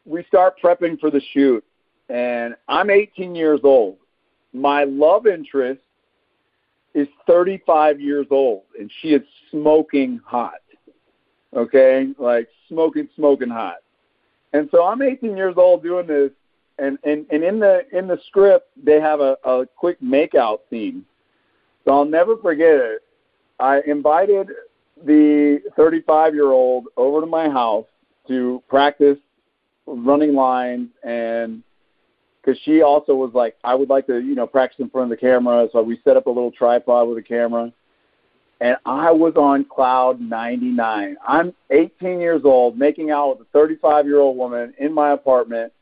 [0.04, 1.64] we start prepping for the shoot,
[2.08, 3.96] and I'm 18 years old.
[4.52, 5.80] My love interest
[6.94, 10.54] is 35 years old, and she is smoking hot
[11.54, 13.76] okay, like smoking, smoking hot.
[14.52, 16.30] And so I'm 18 years old doing this,
[16.78, 21.04] and and and in the in the script they have a, a quick makeout scene.
[21.84, 23.02] So I'll never forget it.
[23.58, 24.48] I invited
[25.04, 27.86] the 35 year old over to my house
[28.28, 29.18] to practice
[29.86, 31.62] running lines and
[32.40, 35.18] because she also was like, I would like to, you know, practice in front of
[35.18, 35.68] the camera.
[35.72, 37.70] So we set up a little tripod with a camera
[38.60, 41.16] and I was on cloud 99.
[41.26, 45.72] I'm 18 years old, making out with a 35 year old woman in my apartment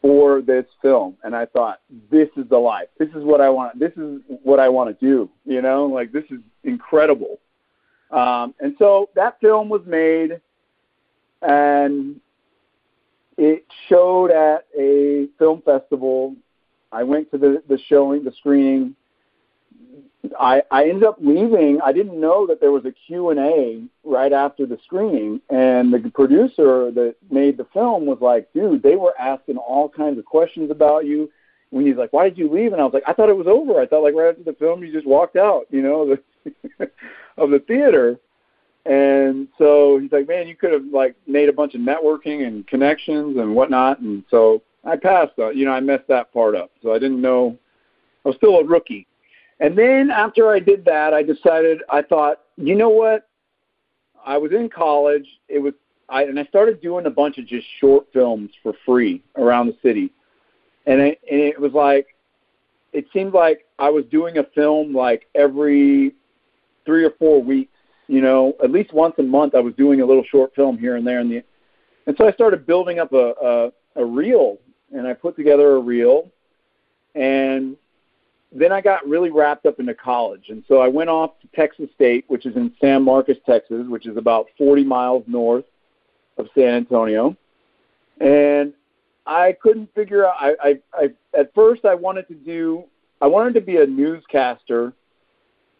[0.00, 1.80] for this film, and I thought,
[2.10, 2.88] this is the life.
[2.98, 3.78] This is what I want.
[3.78, 5.28] This is what I want to do.
[5.44, 7.40] You know, like this is incredible.
[8.10, 10.40] Um, and so that film was made,
[11.42, 12.20] and
[13.36, 16.36] it showed at a film festival.
[16.92, 18.94] I went to the the showing, the screening
[20.38, 21.80] I, I ended up leaving.
[21.84, 26.90] I didn't know that there was a Q&A right after the screening, and the producer
[26.92, 31.06] that made the film was like, "Dude, they were asking all kinds of questions about
[31.06, 31.30] you."
[31.70, 33.46] When he's like, "Why did you leave?" and I was like, "I thought it was
[33.46, 33.80] over.
[33.80, 36.90] I thought like right after the film you just walked out, you know, the,
[37.36, 38.18] of the theater."
[38.86, 42.66] And so he's like, "Man, you could have like made a bunch of networking and
[42.66, 45.38] connections and whatnot." And so I passed.
[45.38, 46.70] Uh, you know, I messed that part up.
[46.82, 47.56] So I didn't know.
[48.24, 49.07] I was still a rookie
[49.60, 53.28] and then after I did that, I decided I thought, you know what?
[54.24, 55.26] I was in college.
[55.48, 55.74] It was
[56.08, 59.76] I and I started doing a bunch of just short films for free around the
[59.82, 60.12] city.
[60.86, 62.14] And it, and it was like
[62.92, 66.14] it seemed like I was doing a film like every
[66.86, 70.06] 3 or 4 weeks, you know, at least once a month I was doing a
[70.06, 71.42] little short film here and there and the
[72.06, 73.34] and so I started building up a
[73.96, 74.58] a, a reel
[74.92, 76.30] and I put together a reel
[77.14, 77.76] and
[78.52, 81.88] then I got really wrapped up into college, and so I went off to Texas
[81.94, 85.64] State, which is in San Marcos, Texas, which is about 40 miles north
[86.38, 87.36] of San Antonio,
[88.20, 88.72] and
[89.26, 90.34] I couldn't figure out.
[90.40, 92.84] I, I, I at first I wanted to do,
[93.20, 94.94] I wanted to be a newscaster,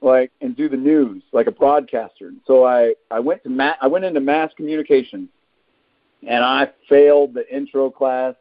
[0.01, 2.29] like and do the news like a broadcaster.
[2.29, 5.29] And So I I went to ma- I went into mass communication
[6.27, 8.35] and I failed the intro class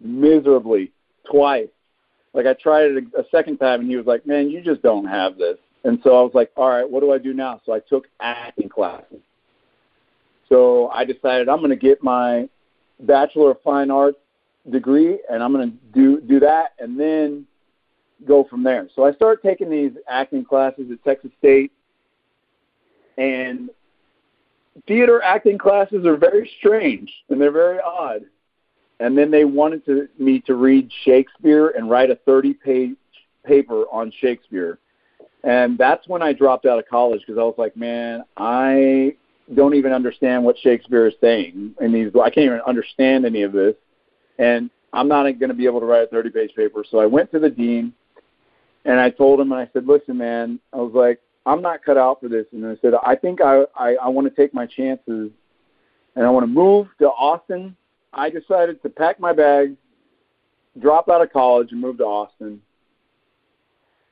[0.00, 0.92] miserably
[1.30, 1.68] twice
[2.34, 5.06] like I tried it a, second time, and he was like, "Man, you just don't
[5.06, 7.72] have this." And so I was like, "All right, what do I do now?" So
[7.72, 9.20] I took acting classes.
[10.48, 12.48] So I decided I'm going to get my
[13.00, 14.18] Bachelor of Fine Arts
[14.70, 17.46] degree, and I'm going to do do that, and then
[18.26, 18.88] go from there.
[18.94, 21.72] So I started taking these acting classes at Texas State,
[23.16, 23.70] and
[24.86, 28.22] theater acting classes are very strange and they're very odd
[29.04, 32.96] and then they wanted to, me to read Shakespeare and write a 30 page
[33.44, 34.78] paper on Shakespeare.
[35.42, 39.14] And that's when I dropped out of college because I was like, man, I
[39.54, 41.74] don't even understand what Shakespeare is saying.
[41.82, 43.74] And these, I can't even understand any of this.
[44.38, 46.82] And I'm not going to be able to write a 30 page paper.
[46.90, 47.92] So I went to the dean
[48.86, 51.98] and I told him, and I said, listen, man, I was like, I'm not cut
[51.98, 52.46] out for this.
[52.52, 55.30] And I said, I think I, I, I want to take my chances
[56.16, 57.76] and I want to move to Austin.
[58.14, 59.76] I decided to pack my bags,
[60.80, 62.60] drop out of college, and move to Austin.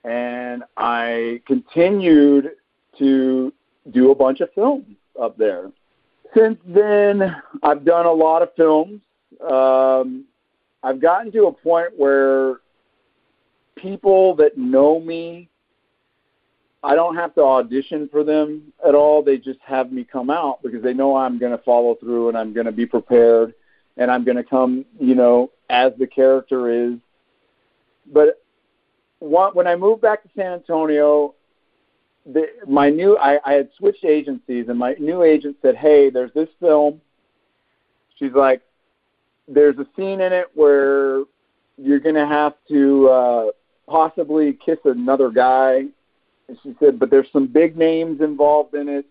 [0.04, 2.50] And I continued
[2.98, 3.52] to
[3.90, 5.70] do a bunch of films up there.
[6.34, 9.00] Since then, I've done a lot of films.
[9.46, 10.24] Um,
[10.82, 12.56] I've gotten to a point where
[13.76, 15.48] people that know me,
[16.82, 19.22] I don't have to audition for them at all.
[19.22, 22.36] They just have me come out because they know I'm going to follow through and
[22.36, 23.54] I'm going to be prepared
[23.96, 26.98] and I'm going to come, you know, as the character is.
[28.12, 28.42] But
[29.20, 31.34] when I moved back to San Antonio,
[32.26, 36.32] the, my new I, I had switched agencies and my new agent said, "Hey, there's
[36.34, 37.00] this film."
[38.18, 38.62] She's like,
[39.48, 41.24] "There's a scene in it where
[41.76, 43.46] you're going to have to uh,
[43.88, 45.86] possibly kiss another guy."
[46.48, 49.06] And she said, "But there's some big names involved in it,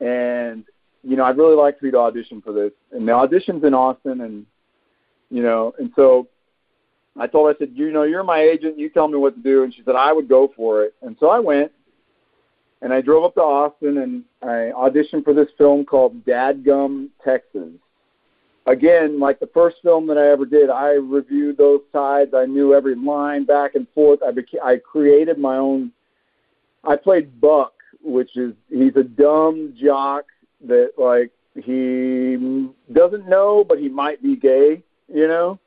[0.00, 0.64] and
[1.04, 3.74] you know I'd really like for you to audition for this." And the audition's in
[3.74, 4.46] Austin, and
[5.30, 6.28] you know, and so
[7.18, 8.78] I told her, I said, you know, you're my agent.
[8.78, 9.62] You tell me what to do.
[9.62, 10.94] And she said, I would go for it.
[11.02, 11.70] And so I went
[12.82, 17.70] and I drove up to Austin and I auditioned for this film called Dadgum, Texas.
[18.66, 22.32] Again, like the first film that I ever did, I reviewed those sides.
[22.34, 24.20] I knew every line back and forth.
[24.26, 25.92] I beca- I created my own.
[26.82, 30.24] I played Buck, which is he's a dumb jock
[30.68, 34.82] that like he doesn't know, but he might be gay.
[35.08, 35.58] You know.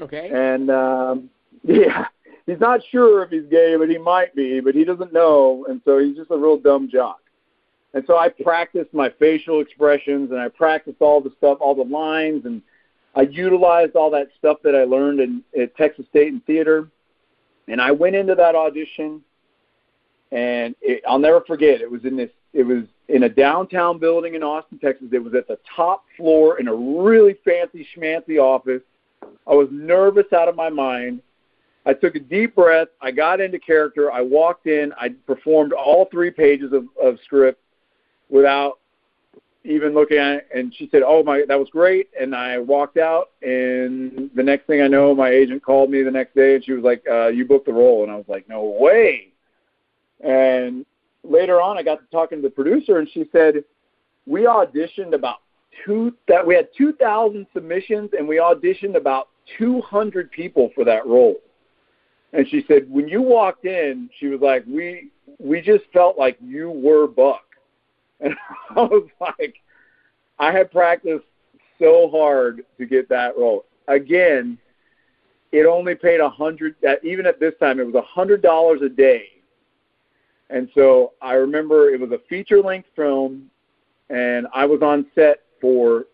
[0.00, 0.30] Okay.
[0.32, 1.30] And um,
[1.64, 2.06] yeah,
[2.46, 5.80] he's not sure if he's gay, but he might be, but he doesn't know, and
[5.84, 7.20] so he's just a real dumb jock.
[7.94, 11.84] And so I practiced my facial expressions, and I practiced all the stuff, all the
[11.84, 12.62] lines, and
[13.14, 16.88] I utilized all that stuff that I learned in at Texas State and theater.
[17.68, 19.22] And I went into that audition,
[20.32, 21.80] and it, I'll never forget.
[21.80, 22.30] It was in this.
[22.52, 25.08] It was in a downtown building in Austin, Texas.
[25.12, 28.82] It was at the top floor in a really fancy schmancy office.
[29.46, 31.22] I was nervous out of my mind.
[31.84, 32.88] I took a deep breath.
[33.00, 34.12] I got into character.
[34.12, 34.92] I walked in.
[35.00, 37.60] I performed all three pages of, of script
[38.28, 38.78] without
[39.64, 40.48] even looking at it.
[40.54, 43.30] And she said, "Oh my, that was great." And I walked out.
[43.42, 46.72] And the next thing I know, my agent called me the next day, and she
[46.72, 49.32] was like, uh, "You booked the role." And I was like, "No way!"
[50.20, 50.86] And
[51.24, 53.64] later on, I got to talking to the producer, and she said,
[54.26, 55.38] "We auditioned about
[55.84, 61.36] two that we had 2,000 submissions, and we auditioned about 200 people for that role."
[62.32, 66.38] And she said, when you walked in, she was like, we we just felt like
[66.42, 67.44] you were Buck.
[68.24, 68.36] And
[68.70, 69.56] I was like,
[70.38, 71.24] I had practiced
[71.80, 73.64] so hard to get that role.
[73.88, 74.58] Again,
[75.50, 76.76] it only paid a hundred.
[77.02, 79.24] Even at this time, it was a hundred dollars a day.
[80.52, 83.50] And so I remember it was a feature-length film,
[84.10, 86.04] and I was on set for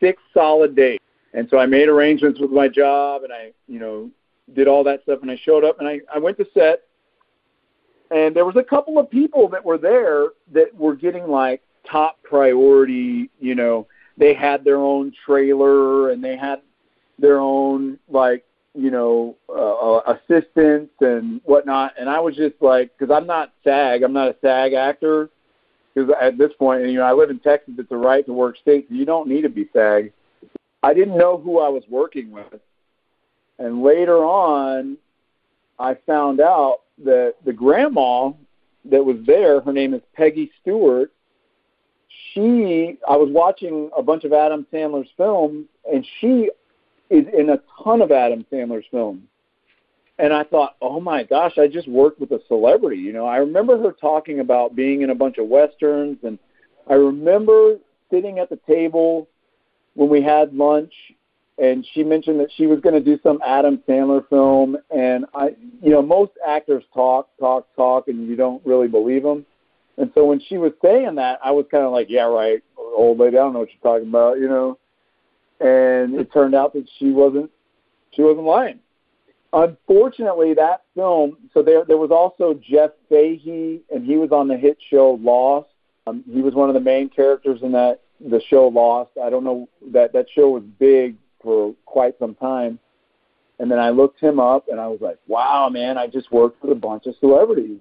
[0.00, 1.00] six solid days.
[1.34, 4.10] And so I made arrangements with my job, and I, you know,
[4.54, 6.84] did all that stuff, and I showed up, and I, I went to set,
[8.10, 12.22] and there was a couple of people that were there that were getting like top
[12.22, 13.28] priority.
[13.38, 16.62] You know, they had their own trailer, and they had
[17.18, 18.46] their own like
[18.78, 21.94] you know uh, uh assistants and whatnot.
[21.98, 25.30] And I was just like, because I'm not SAG, I'm not a SAG actor.
[25.94, 27.74] Because at this point, and you know, I live in Texas.
[27.76, 28.86] It's a right to work state.
[28.88, 30.12] So you don't need to be SAG.
[30.82, 32.60] I didn't know who I was working with
[33.58, 34.96] and later on,
[35.78, 38.30] I found out that the grandma
[38.84, 41.12] that was there, her name is Peggy Stewart.
[42.32, 46.50] She, I was watching a bunch of Adam Sandler's films, and she
[47.10, 49.22] is in a ton of Adam Sandler's films.
[50.18, 53.00] And I thought, oh my gosh, I just worked with a celebrity.
[53.00, 56.38] You know, I remember her talking about being in a bunch of westerns, and
[56.88, 57.76] I remember
[58.10, 59.28] sitting at the table
[59.94, 60.92] when we had lunch
[61.58, 64.76] and she mentioned that she was going to do some Adam Sandler film.
[64.94, 69.44] And I, you know, most actors talk, talk, talk, and you don't really believe them.
[69.96, 73.18] And so when she was saying that, I was kind of like, yeah, right, old
[73.18, 74.78] lady, I don't know what you're talking about, you know.
[75.60, 77.50] And it turned out that she wasn't,
[78.12, 78.78] she wasn't lying.
[79.52, 81.36] Unfortunately, that film.
[81.54, 85.68] So there, there was also Jeff Fahey, and he was on the hit show Lost.
[86.06, 89.10] Um, he was one of the main characters in that the show Lost.
[89.22, 92.78] I don't know that that show was big for quite some time.
[93.58, 96.62] And then I looked him up and I was like, wow, man, I just worked
[96.62, 97.80] with a bunch of celebrities.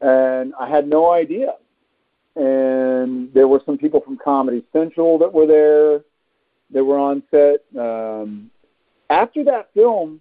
[0.00, 1.54] And I had no idea.
[2.36, 6.04] And there were some people from Comedy Central that were there,
[6.70, 7.64] that were on set.
[7.78, 8.50] Um,
[9.10, 10.20] after that film,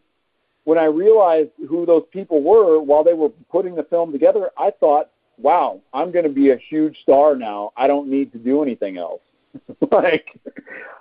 [0.66, 4.72] when I realized who those people were while they were putting the film together, I
[4.72, 7.72] thought, wow, I'm going to be a huge star now.
[7.76, 9.22] I don't need to do anything else.
[9.92, 10.40] like,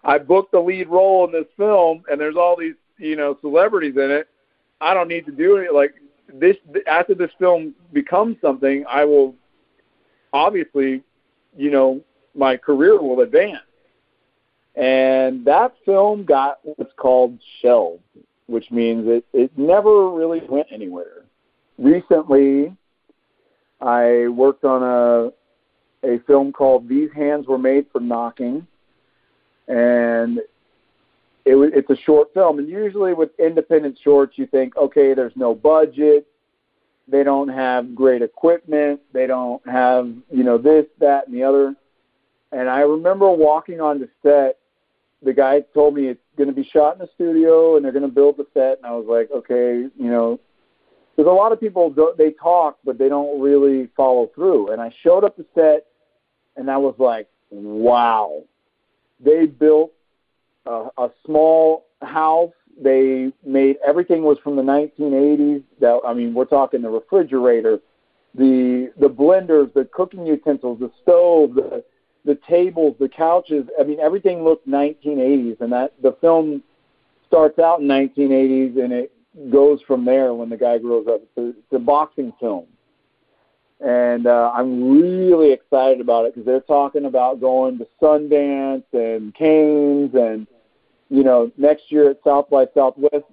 [0.04, 3.96] I booked the lead role in this film, and there's all these, you know, celebrities
[3.96, 4.28] in it.
[4.80, 5.72] I don't need to do it.
[5.72, 5.94] Like,
[6.32, 9.34] this, after this film becomes something, I will
[10.32, 11.02] obviously,
[11.56, 12.00] you know,
[12.34, 13.62] my career will advance.
[14.74, 18.02] And that film got what's called shelved
[18.52, 21.24] which means it, it never really went anywhere.
[21.78, 22.76] Recently,
[23.80, 25.32] I worked on a
[26.04, 28.66] a film called These Hands Were Made for Knocking,
[29.68, 32.58] and it, it's a short film.
[32.58, 36.26] And usually with independent shorts, you think, okay, there's no budget,
[37.06, 41.74] they don't have great equipment, they don't have you know this, that, and the other.
[42.50, 44.58] And I remember walking on the set
[45.22, 48.02] the guy told me it's going to be shot in the studio and they're going
[48.02, 50.40] to build the set, and I was like, okay, you know,
[51.16, 54.72] because a lot of people do, they talk but they don't really follow through.
[54.72, 55.86] And I showed up the set,
[56.56, 58.42] and I was like, wow,
[59.20, 59.92] they built
[60.66, 62.52] a, a small house.
[62.82, 65.62] They made everything was from the 1980s.
[65.80, 67.78] That I mean, we're talking the refrigerator,
[68.34, 71.84] the the blenders, the cooking utensils, the stove, the
[72.24, 73.66] the tables, the couches.
[73.78, 76.62] I mean, everything looked 1980s, and that the film
[77.26, 79.10] starts out in 1980s and it
[79.50, 81.22] goes from there when the guy grows up.
[81.22, 82.66] It's a, it's a boxing film,
[83.80, 89.34] and uh, I'm really excited about it because they're talking about going to Sundance and
[89.34, 90.46] Cannes, and
[91.08, 93.24] you know, next year at South by Southwest,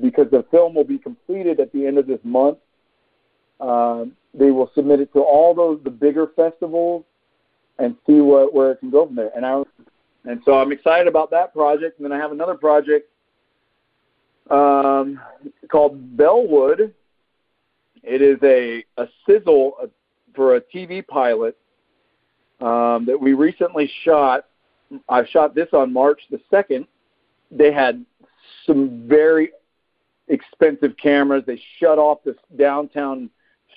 [0.00, 2.58] because the film will be completed at the end of this month.
[3.60, 7.04] Uh, they will submit it to all those the bigger festivals
[7.78, 9.30] and see what where it can go from there.
[9.34, 9.62] And I
[10.24, 11.98] and so I'm excited about that project.
[11.98, 13.08] And then I have another project
[14.50, 15.20] um,
[15.70, 16.94] called Bellwood.
[18.02, 19.90] It is a a sizzle
[20.34, 21.56] for a TV pilot
[22.60, 24.46] um, that we recently shot.
[25.08, 26.86] I shot this on March the second.
[27.50, 28.04] They had
[28.66, 29.52] some very
[30.28, 31.44] expensive cameras.
[31.46, 33.30] They shut off this downtown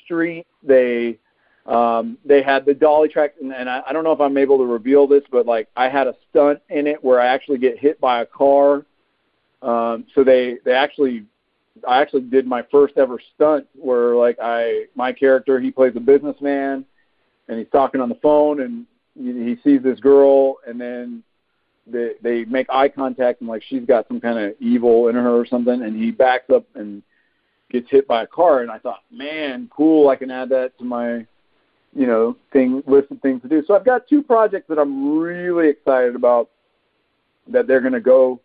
[0.03, 0.45] street.
[0.63, 1.17] They
[1.65, 4.57] um, they had the dolly track, and, and I, I don't know if I'm able
[4.59, 7.79] to reveal this, but like I had a stunt in it where I actually get
[7.79, 8.85] hit by a car.
[9.61, 11.25] Um, so they they actually
[11.87, 15.99] I actually did my first ever stunt where like I my character he plays a
[15.99, 16.85] businessman
[17.47, 18.85] and he's talking on the phone and
[19.17, 21.23] he sees this girl and then
[21.87, 25.35] they they make eye contact and like she's got some kind of evil in her
[25.35, 27.03] or something and he backs up and
[27.71, 30.85] gets hit by a car and I thought man cool I can add that to
[30.85, 31.25] my
[31.95, 33.63] you know, thing list of things to do.
[33.65, 36.49] So I've got two projects that I'm really excited about
[37.47, 38.41] that they're going to go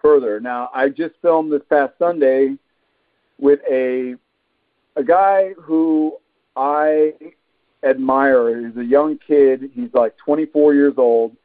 [0.00, 0.38] further.
[0.38, 2.56] Now, I just filmed this past Sunday
[3.38, 4.14] with a
[4.96, 6.16] a guy who
[6.54, 7.14] I
[7.82, 8.64] admire.
[8.64, 9.70] He's a young kid.
[9.74, 11.36] He's like 24 years old,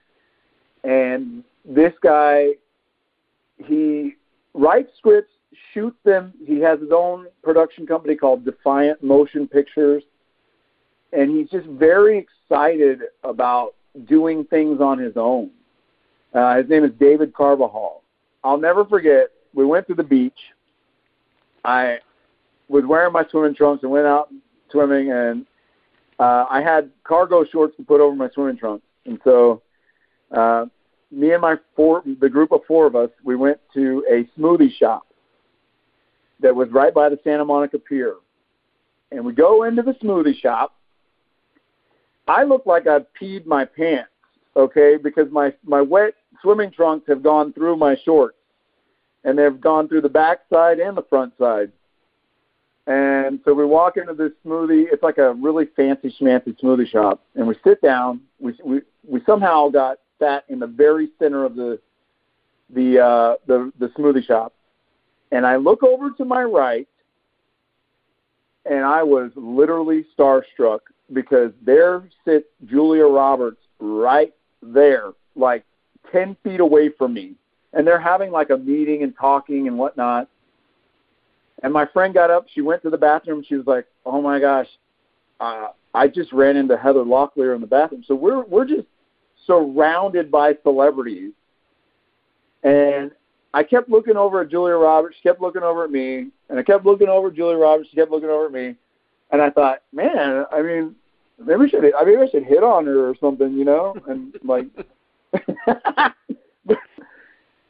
[0.84, 2.52] and this guy
[3.58, 4.16] he
[4.54, 5.34] writes scripts,
[5.74, 6.34] shoots them.
[6.46, 10.04] He has his own production company called Defiant Motion Pictures
[11.14, 13.76] and he's just very excited about
[14.08, 15.52] doing things on his own.
[16.34, 18.04] Uh, his name is David Carvajal.
[18.44, 19.30] I'll never forget.
[19.54, 20.38] We went to the beach.
[21.66, 21.98] I
[22.68, 24.30] was wearing my swimming trunks and went out
[24.72, 25.46] swimming, and
[26.20, 28.86] uh, I had cargo shorts to put over my swimming trunks.
[29.06, 29.62] And so,
[30.32, 30.66] uh,
[31.12, 34.72] me and my four, the group of four of us, we went to a smoothie
[34.78, 35.08] shop
[36.42, 38.16] that was right by the Santa Monica Pier.
[39.12, 40.76] And we go into the smoothie shop,
[42.30, 44.12] I look like I've peed my pants,
[44.56, 46.14] okay, because my my wet
[46.44, 48.38] swimming trunks have gone through my shorts,
[49.24, 51.72] and they've gone through the back side and the front side.
[52.86, 54.86] And so we walk into this smoothie.
[54.92, 58.22] It's like a really fancy schmancy smoothie shop, and we sit down.
[58.40, 61.80] We we we somehow got sat in the very center of the
[62.70, 64.54] the uh, the the smoothie shop,
[65.32, 66.88] and I look over to my right,
[68.70, 70.82] and I was literally starstruck
[71.14, 75.66] because there sits Julia Roberts right there, like
[76.12, 77.34] 10 feet away from me.
[77.74, 80.28] And they're having like a meeting and talking and whatnot.
[81.62, 82.48] And my friend got up.
[82.54, 83.44] She went to the bathroom.
[83.48, 84.68] She was like, "Oh my gosh,
[85.40, 88.88] uh, I just ran into Heather Locklear in the bathroom." So we're we're just
[89.46, 91.34] surrounded by celebrities,
[92.64, 93.12] And
[93.54, 95.16] I kept looking over at Julia Roberts.
[95.18, 97.90] She kept looking over at me, and I kept looking over at Julia Roberts.
[97.90, 98.76] She kept looking over at me,
[99.32, 100.96] and I thought, man, I mean,
[101.38, 103.96] maybe should, I maybe I should hit on her or something, you know?
[104.08, 104.66] And like,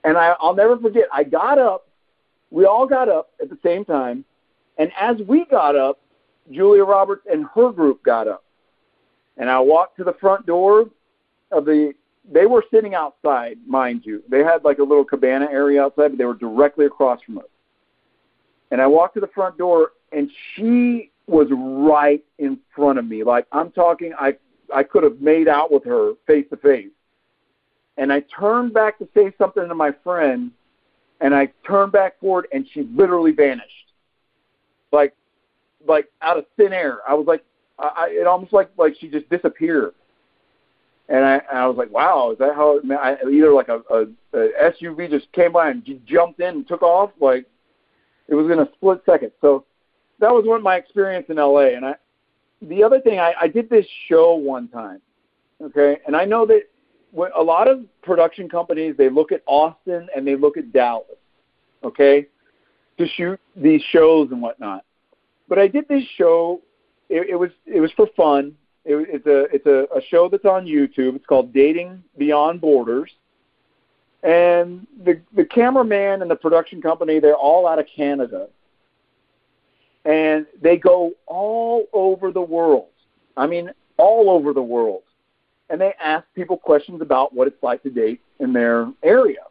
[0.03, 1.05] and I, I'll never forget.
[1.13, 1.87] I got up.
[2.51, 4.25] We all got up at the same time,
[4.77, 5.99] and as we got up,
[6.51, 8.43] Julia Roberts and her group got up,
[9.37, 10.85] and I walked to the front door
[11.51, 11.93] of the.
[12.31, 14.23] They were sitting outside, mind you.
[14.29, 17.45] They had like a little cabana area outside, but they were directly across from us.
[18.71, 23.23] And I walked to the front door, and she was right in front of me.
[23.23, 24.35] Like I'm talking, I
[24.73, 26.89] I could have made out with her face to face.
[27.97, 30.51] And I turned back to say something to my friend,
[31.21, 33.91] and I turned back forward, and she literally vanished,
[34.91, 35.13] like
[35.87, 36.99] like out of thin air.
[37.07, 37.43] I was like,
[37.77, 39.93] I, it almost like like she just disappeared.
[41.09, 42.77] And I, and I was like, wow, is that how?
[42.77, 44.01] It, I, either like a, a,
[44.37, 47.45] a SUV just came by and jumped in and took off, like
[48.27, 49.31] it was in a split second.
[49.41, 49.65] So
[50.19, 51.75] that was one of my experience in LA.
[51.75, 51.95] And I,
[52.61, 55.01] the other thing, I, I did this show one time,
[55.61, 56.63] okay, and I know that
[57.11, 61.07] when a lot of production companies they look at Austin and they look at Dallas,
[61.83, 62.27] okay,
[62.97, 64.83] to shoot these shows and whatnot.
[65.47, 66.61] But I did this show.
[67.09, 68.55] It, it was it was for fun.
[68.85, 71.15] It, it's a it's a, a show that's on YouTube.
[71.15, 73.11] It's called Dating Beyond Borders.
[74.21, 78.49] And the the cameraman and the production company they're all out of Canada.
[80.09, 82.87] And they go all over the world.
[83.37, 85.03] I mean, all over the world.
[85.69, 89.43] And they ask people questions about what it's like to date in their area.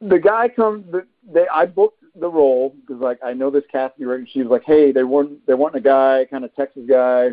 [0.00, 0.84] The guy comes.
[0.92, 1.04] The,
[1.34, 4.28] they I booked the role because like I know this casting director.
[4.32, 7.30] She was like, "Hey, they want they want a guy, kind of Texas guy,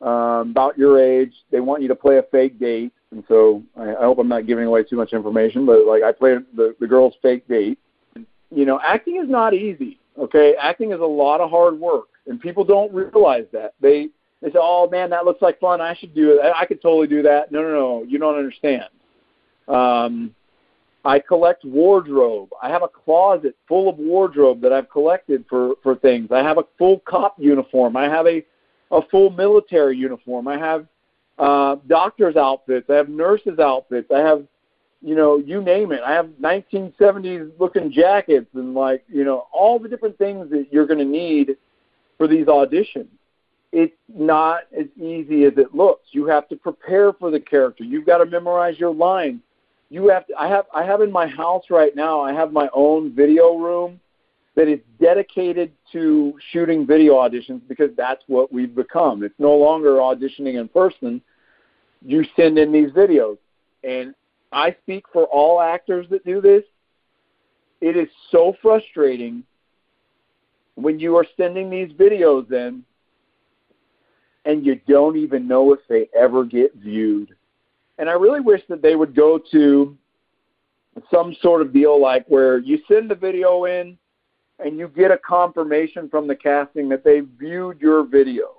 [0.00, 1.32] um, about your age.
[1.50, 4.46] They want you to play a fake date." And so I, I hope I'm not
[4.46, 7.80] giving away too much information, but like I played the the girl's fake date.
[8.54, 9.98] You know, acting is not easy.
[10.18, 13.74] Okay, acting is a lot of hard work, and people don't realize that.
[13.80, 14.08] They
[14.40, 15.80] they say, "Oh man, that looks like fun.
[15.80, 16.52] I should do it.
[16.54, 18.02] I could totally do that." No, no, no.
[18.04, 18.88] You don't understand.
[19.66, 20.34] Um,
[21.04, 22.50] I collect wardrobe.
[22.62, 26.30] I have a closet full of wardrobe that I've collected for for things.
[26.30, 27.96] I have a full cop uniform.
[27.96, 28.44] I have a
[28.90, 30.46] a full military uniform.
[30.48, 30.86] I have
[31.38, 32.88] uh, doctors' outfits.
[32.88, 34.10] I have nurses' outfits.
[34.14, 34.44] I have,
[35.04, 36.00] you know, you name it.
[36.04, 40.86] I have 1970s looking jackets and like, you know, all the different things that you're
[40.86, 41.56] going to need
[42.16, 43.08] for these auditions.
[43.72, 46.08] It's not as easy as it looks.
[46.12, 47.84] You have to prepare for the character.
[47.84, 49.40] You've got to memorize your lines
[49.94, 52.68] you have to, I have I have in my house right now I have my
[52.72, 54.00] own video room
[54.56, 59.22] that is dedicated to shooting video auditions because that's what we've become.
[59.22, 61.20] It's no longer auditioning in person.
[62.04, 63.38] You send in these videos.
[63.82, 64.14] And
[64.52, 66.62] I speak for all actors that do this.
[67.80, 69.44] It is so frustrating
[70.76, 72.84] when you are sending these videos in
[74.44, 77.34] and you don't even know if they ever get viewed
[77.98, 79.96] and I really wish that they would go to
[81.10, 83.96] some sort of deal like where you send the video in
[84.58, 88.58] and you get a confirmation from the casting that they viewed your video.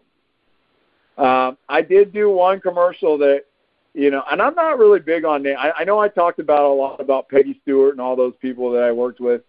[1.18, 3.44] Um, I did do one commercial that,
[3.96, 5.56] you know, and I'm not really big on name.
[5.58, 8.70] I, I know I talked about a lot about Peggy Stewart and all those people
[8.72, 9.42] that I worked with,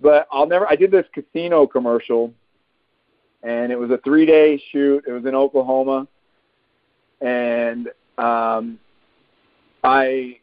[0.00, 0.66] but I'll never.
[0.68, 2.32] I did this casino commercial,
[3.42, 5.04] and it was a three day shoot.
[5.08, 6.06] It was in Oklahoma,
[7.20, 8.78] and um,
[9.82, 10.38] I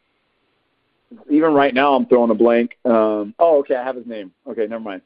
[1.30, 2.76] even right now I'm throwing a blank.
[2.84, 4.30] Um, oh, okay, I have his name.
[4.46, 5.00] Okay, never mind.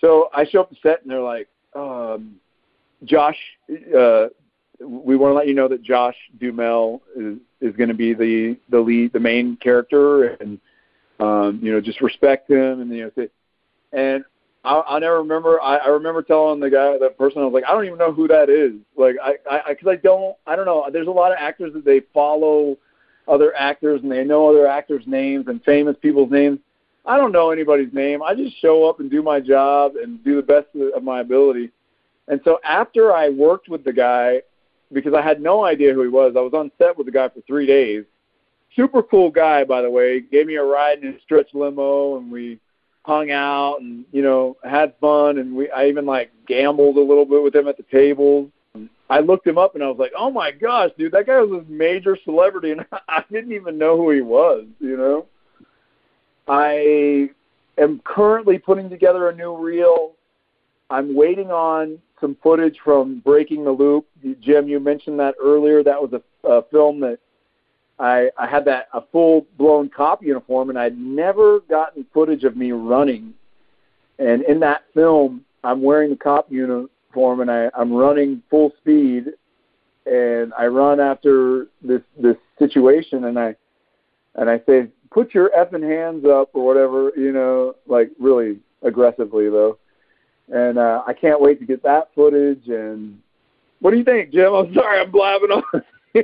[0.00, 2.36] So I show up to set and they're like, um,
[3.04, 3.38] Josh,
[3.96, 4.26] uh,
[4.80, 8.56] we want to let you know that Josh Duhamel is is going to be the
[8.70, 10.58] the lead, the main character, and
[11.20, 13.28] um, you know just respect him and you know.
[13.92, 14.24] And
[14.64, 15.60] I, I never remember.
[15.60, 18.12] I, I remember telling the guy, that person, I was like, I don't even know
[18.12, 18.72] who that is.
[18.96, 20.88] Like I, I, because I don't, I don't know.
[20.92, 22.76] There's a lot of actors that they follow
[23.28, 26.58] other actors and they know other actors' names and famous people's names.
[27.06, 28.22] I don't know anybody's name.
[28.22, 31.70] I just show up and do my job and do the best of my ability.
[32.28, 34.40] And so after I worked with the guy,
[34.94, 37.28] because I had no idea who he was, I was on set with the guy
[37.28, 38.04] for three days.
[38.74, 40.20] Super cool guy, by the way.
[40.20, 42.58] Gave me a ride in his stretch limo, and we
[43.02, 45.38] hung out and you know had fun.
[45.38, 48.50] And we I even like gambled a little bit with him at the tables.
[49.10, 51.62] I looked him up and I was like, oh my gosh, dude, that guy was
[51.62, 54.64] a major celebrity, and I didn't even know who he was.
[54.80, 55.26] You know,
[56.48, 57.30] I
[57.78, 60.12] am currently putting together a new reel.
[60.90, 64.06] I'm waiting on some footage from Breaking the Loop.
[64.40, 65.82] Jim, you mentioned that earlier.
[65.82, 67.18] That was a, a film that
[67.98, 72.56] I I had that a full blown cop uniform, and I'd never gotten footage of
[72.56, 73.34] me running.
[74.18, 79.26] And in that film, I'm wearing the cop uniform, and I I'm running full speed,
[80.06, 83.56] and I run after this this situation, and I
[84.36, 89.48] and I say, put your effing hands up or whatever, you know, like really aggressively
[89.48, 89.78] though.
[90.52, 92.68] And uh, I can't wait to get that footage.
[92.68, 93.18] And
[93.80, 94.52] what do you think, Jim?
[94.52, 95.82] I'm sorry, I'm blabbing on.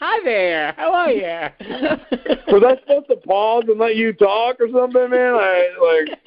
[0.00, 0.72] Hi there.
[0.76, 1.22] How are you?
[2.52, 5.34] Was I supposed to pause and let you talk or something, man?
[5.34, 6.18] I like.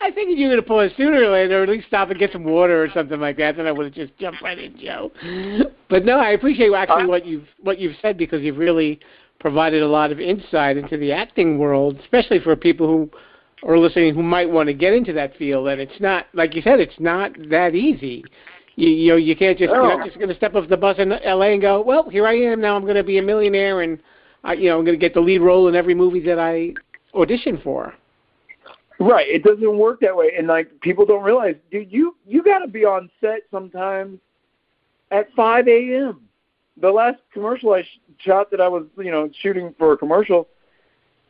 [0.00, 2.32] I figured you were gonna pause sooner or later, or at least stop and get
[2.32, 3.56] some water or something like that.
[3.56, 5.10] Then I would have just jumped right in, Joe.
[5.90, 8.98] But no, I appreciate actually what you've what you've said because you've really
[9.40, 13.10] provided a lot of insight into the acting world, especially for people who
[13.66, 15.68] are listening who might want to get into that field.
[15.68, 18.24] And it's not, like you said, it's not that easy.
[18.76, 19.82] You, you know, you can't just No.
[19.84, 21.52] you're not just going to step off the bus in L.A.
[21.52, 22.76] and go, well, here I am now.
[22.76, 23.98] I'm going to be a millionaire, and
[24.42, 26.74] I, you know, I'm going to get the lead role in every movie that I
[27.14, 27.94] audition for.
[29.00, 29.26] Right.
[29.28, 32.68] It doesn't work that way, and like people don't realize, dude, you you got to
[32.68, 34.18] be on set sometimes
[35.10, 36.20] at 5 a.m.
[36.80, 40.48] The last commercial I sh- shot that I was, you know, shooting for a commercial,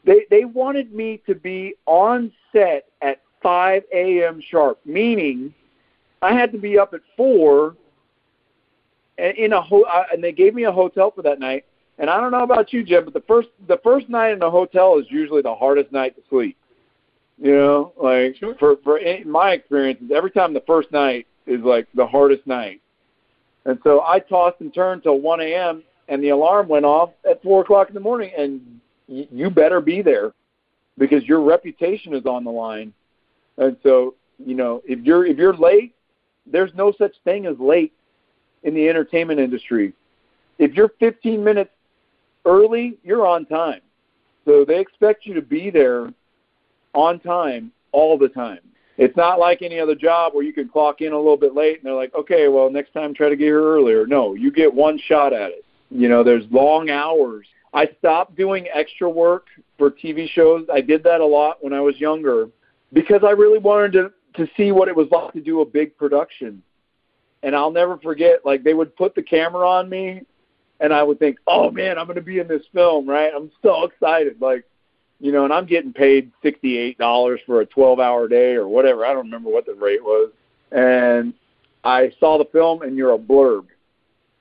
[0.04, 4.40] they they wanted me to be on set at 5 a.m.
[4.50, 5.52] sharp, meaning
[6.22, 7.76] I had to be up at four.
[9.18, 11.64] and In a ho- uh, and they gave me a hotel for that night.
[11.98, 14.50] And I don't know about you, Jim, but the first the first night in a
[14.50, 16.56] hotel is usually the hardest night to sleep.
[17.38, 18.54] You know, like Sure.
[18.56, 22.80] for for in my experiences, every time the first night is like the hardest night.
[23.66, 25.82] And so I tossed and turned till 1 a.m.
[26.08, 30.02] and the alarm went off at four o'clock in the morning, and you better be
[30.02, 30.32] there
[30.98, 32.92] because your reputation is on the line.
[33.58, 35.94] And so, you know, if you're if you're late,
[36.46, 37.92] there's no such thing as late
[38.62, 39.92] in the entertainment industry.
[40.58, 41.70] If you're 15 minutes
[42.44, 43.80] early, you're on time.
[44.44, 46.12] So they expect you to be there
[46.92, 48.60] on time all the time.
[48.96, 51.78] It's not like any other job where you can clock in a little bit late
[51.78, 54.06] and they're like, okay, well, next time try to get here earlier.
[54.06, 55.64] No, you get one shot at it.
[55.90, 57.46] You know, there's long hours.
[57.74, 60.66] I stopped doing extra work for TV shows.
[60.72, 62.48] I did that a lot when I was younger
[62.92, 65.96] because I really wanted to to see what it was like to do a big
[65.96, 66.60] production.
[67.42, 70.22] And I'll never forget like they would put the camera on me
[70.80, 73.32] and I would think, "Oh man, I'm going to be in this film, right?
[73.34, 74.64] I'm so excited." Like,
[75.20, 79.04] you know, and I'm getting paid $68 for a 12-hour day or whatever.
[79.06, 80.30] I don't remember what the rate was.
[80.72, 81.32] And
[81.84, 83.66] I saw the film and you're a blurb.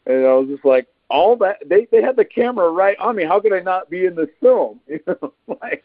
[0.05, 3.23] And I was just like, all that they they had the camera right on me.
[3.23, 4.79] How could I not be in this film?
[4.89, 5.83] You know, like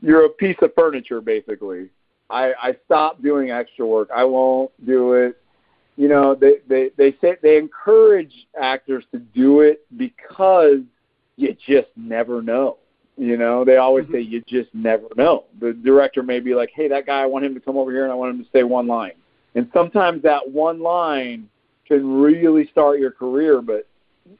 [0.00, 1.88] you're a piece of furniture basically.
[2.30, 4.08] I I stopped doing extra work.
[4.14, 5.38] I won't do it.
[5.96, 10.80] You know, they they they say they encourage actors to do it because
[11.36, 12.78] you just never know.
[13.18, 14.14] You know, they always mm-hmm.
[14.14, 15.44] say you just never know.
[15.60, 18.04] The director may be like, "Hey, that guy, I want him to come over here
[18.04, 19.12] and I want him to say one line."
[19.54, 21.48] And sometimes that one line
[21.86, 23.86] can really start your career, but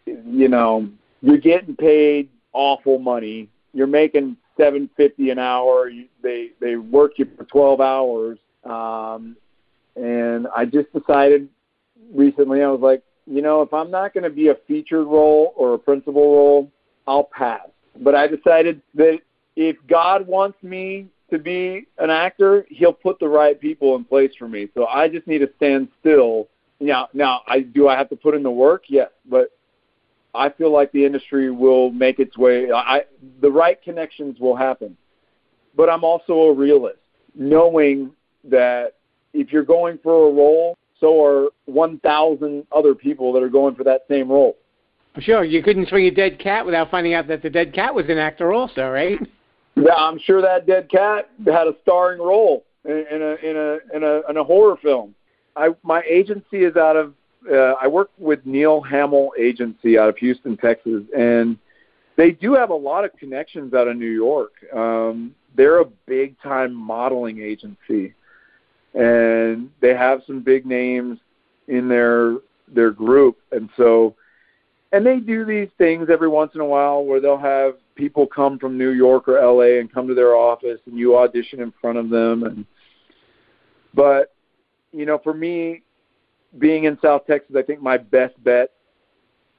[0.07, 0.89] you know,
[1.21, 3.49] you're getting paid awful money.
[3.73, 5.89] You're making seven fifty an hour.
[5.89, 9.37] You, they they work you for twelve hours, um,
[9.97, 11.49] and I just decided
[12.13, 15.55] recently I was like, you know, if I'm not going to be a featured role
[15.57, 16.71] or a principal role,
[17.07, 17.69] I'll pass.
[18.01, 19.19] But I decided that
[19.57, 24.33] if God wants me to be an actor, He'll put the right people in place
[24.39, 24.69] for me.
[24.75, 26.49] So I just need to stand still.
[26.81, 28.85] Now, now, I do I have to put in the work?
[28.89, 29.51] Yes, but
[30.35, 32.71] I feel like the industry will make its way.
[32.73, 33.05] I
[33.41, 34.97] the right connections will happen,
[35.77, 37.01] but I'm also a realist,
[37.35, 38.13] knowing
[38.45, 38.95] that
[39.35, 43.85] if you're going for a role, so are 1,000 other people that are going for
[43.85, 44.57] that same role.
[45.19, 48.07] Sure, you couldn't swing a dead cat without finding out that the dead cat was
[48.09, 49.19] an actor also, right?
[49.75, 53.97] Yeah, I'm sure that dead cat had a starring role in, in a in a
[53.97, 55.15] in a in a horror film.
[55.57, 57.15] I my agency is out of
[57.51, 61.59] uh, I work with Neal Hamil Agency out of Houston, Texas, and
[62.17, 64.53] they do have a lot of connections out of New York.
[64.73, 68.15] Um, they're a big time modeling agency,
[68.95, 71.19] and they have some big names
[71.69, 72.37] in their
[72.69, 74.15] their group, and so
[74.93, 78.59] and they do these things every once in a while where they'll have people come
[78.59, 81.99] from New York or LA and come to their office and you audition in front
[81.99, 82.67] of them and
[83.95, 84.35] but
[84.93, 85.83] you know for me
[86.59, 88.71] being in South Texas I think my best bet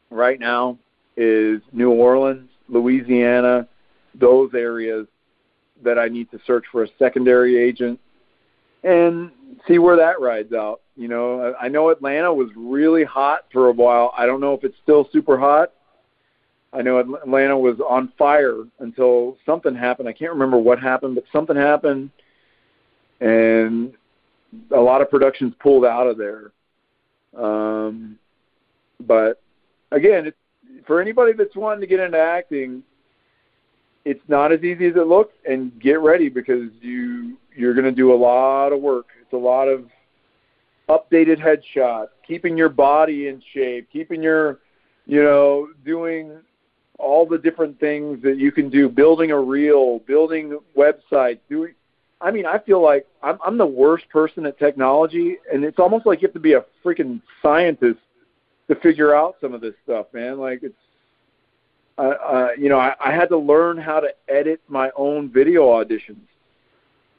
[0.09, 0.77] right now
[1.17, 3.67] is New Orleans, Louisiana,
[4.15, 5.07] those areas
[5.83, 7.99] that I need to search for a secondary agent
[8.83, 9.31] and
[9.67, 10.81] see where that rides out.
[10.95, 14.13] You know, I know Atlanta was really hot for a while.
[14.17, 15.71] I don't know if it's still super hot,
[16.73, 20.09] I know Atlanta was on fire until something happened.
[20.09, 22.09] I can't remember what happened, but something happened,
[23.21, 23.93] and
[24.71, 26.51] a lot of productions pulled out of there.
[27.37, 28.17] Um,
[28.99, 29.41] but
[29.91, 30.37] again, it's,
[30.85, 32.83] for anybody that's wanting to get into acting,
[34.05, 35.33] it's not as easy as it looks.
[35.47, 39.07] And get ready because you you're going to do a lot of work.
[39.21, 39.85] It's a lot of
[40.89, 44.59] updated headshots, keeping your body in shape, keeping your,
[45.05, 46.31] you know, doing
[46.99, 51.73] all the different things that you can do, building a reel, building websites, doing.
[52.23, 56.05] I mean, I feel like I'm, I'm the worst person at technology, and it's almost
[56.05, 57.99] like you have to be a freaking scientist
[58.69, 60.39] to figure out some of this stuff, man.
[60.39, 60.73] Like it's,
[61.97, 65.63] uh, uh, you know, I, I had to learn how to edit my own video
[65.63, 66.21] auditions.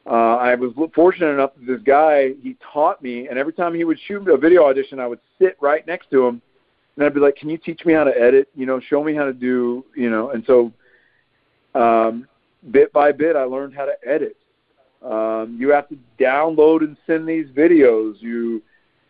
[0.06, 3.84] Uh, I was fortunate enough that this guy he taught me, and every time he
[3.84, 6.40] would shoot a video audition, I would sit right next to him,
[6.96, 8.48] and I'd be like, "Can you teach me how to edit?
[8.54, 10.72] You know, show me how to do, you know." And so,
[11.74, 12.28] um,
[12.70, 14.36] bit by bit, I learned how to edit.
[15.04, 18.14] Um, you have to download and send these videos.
[18.20, 18.62] You,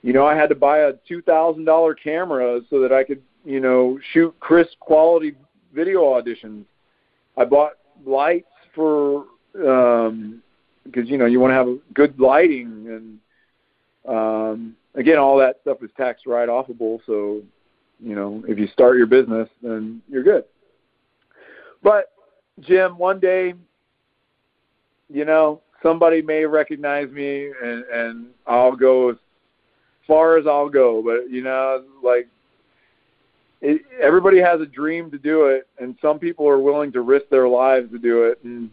[0.02, 3.22] you know, I had to buy a two thousand dollar camera so that I could,
[3.44, 5.34] you know, shoot crisp quality
[5.72, 6.64] video auditions.
[7.36, 7.74] I bought
[8.04, 9.26] lights for
[9.64, 10.42] um,
[10.84, 13.18] because you know you want to have good lighting
[14.06, 17.00] and um, again all that stuff is tax write offable.
[17.06, 17.42] So
[18.00, 20.44] you know if you start your business, then you're good.
[21.82, 22.12] But
[22.60, 23.54] Jim, one day,
[25.08, 29.16] you know, somebody may recognize me and and I'll go as
[30.06, 31.02] far as I'll go.
[31.02, 32.26] But you know, like
[33.60, 37.28] it, everybody has a dream to do it, and some people are willing to risk
[37.30, 38.38] their lives to do it.
[38.42, 38.70] And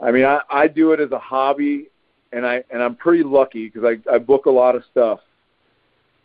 [0.00, 1.88] I mean, I, I do it as a hobby,
[2.32, 5.20] and I and I'm pretty lucky because I I book a lot of stuff,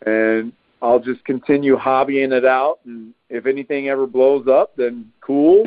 [0.06, 2.80] and I'll just continue hobbying it out.
[2.84, 5.66] And if anything ever blows up, then cool.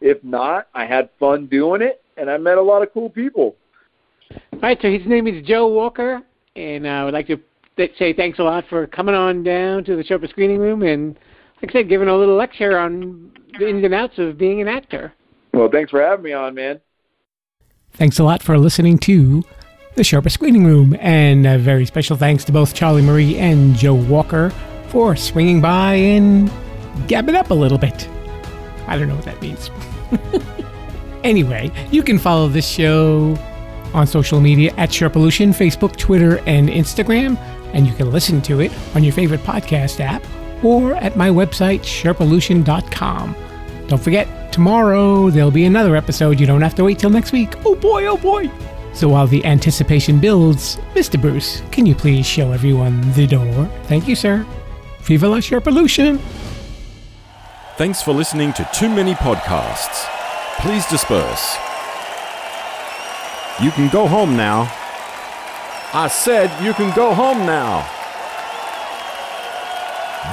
[0.00, 3.56] If not, I had fun doing it, and I met a lot of cool people.
[4.52, 6.22] All right, so his name is Joe Walker,
[6.54, 7.40] and I would like to
[7.98, 11.18] say thanks a lot for coming on down to the Sherpa Screening Room and,
[11.62, 14.68] like I said, giving a little lecture on the ins and outs of being an
[14.68, 15.12] actor.
[15.54, 16.80] Well, thanks for having me on, man.
[17.94, 19.42] Thanks a lot for listening to
[19.96, 23.94] the Sherpa Screening Room, and a very special thanks to both Charlie Marie and Joe
[23.94, 24.50] Walker
[24.88, 26.50] for swinging by and
[27.08, 28.08] gabbing up a little bit.
[28.86, 29.70] I don't know what that means.
[31.24, 33.36] anyway, you can follow this show
[33.94, 37.36] on social media at Sherpalution, Facebook, Twitter, and Instagram,
[37.72, 40.22] and you can listen to it on your favorite podcast app
[40.64, 43.36] or at my website, sherpalution.com.
[43.88, 46.38] Don't forget, tomorrow there'll be another episode.
[46.38, 47.54] You don't have to wait till next week.
[47.64, 48.50] Oh boy, oh boy.
[48.92, 51.20] So while the anticipation builds, Mr.
[51.20, 53.66] Bruce, can you please show everyone the door?
[53.84, 54.46] Thank you, sir.
[55.02, 56.20] Viva la Sherpalution!
[57.76, 60.19] Thanks for listening to Too Many Podcasts.
[60.60, 61.56] Please disperse.
[63.62, 64.70] You can go home now.
[65.92, 67.86] I said you can go home now.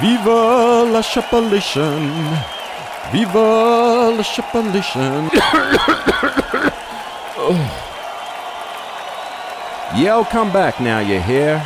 [0.00, 2.12] Viva la Sherpalution.
[3.10, 5.30] Viva la Sherpalution.
[7.38, 7.84] oh.
[9.96, 11.64] Yeah, I'll come back now, you hear?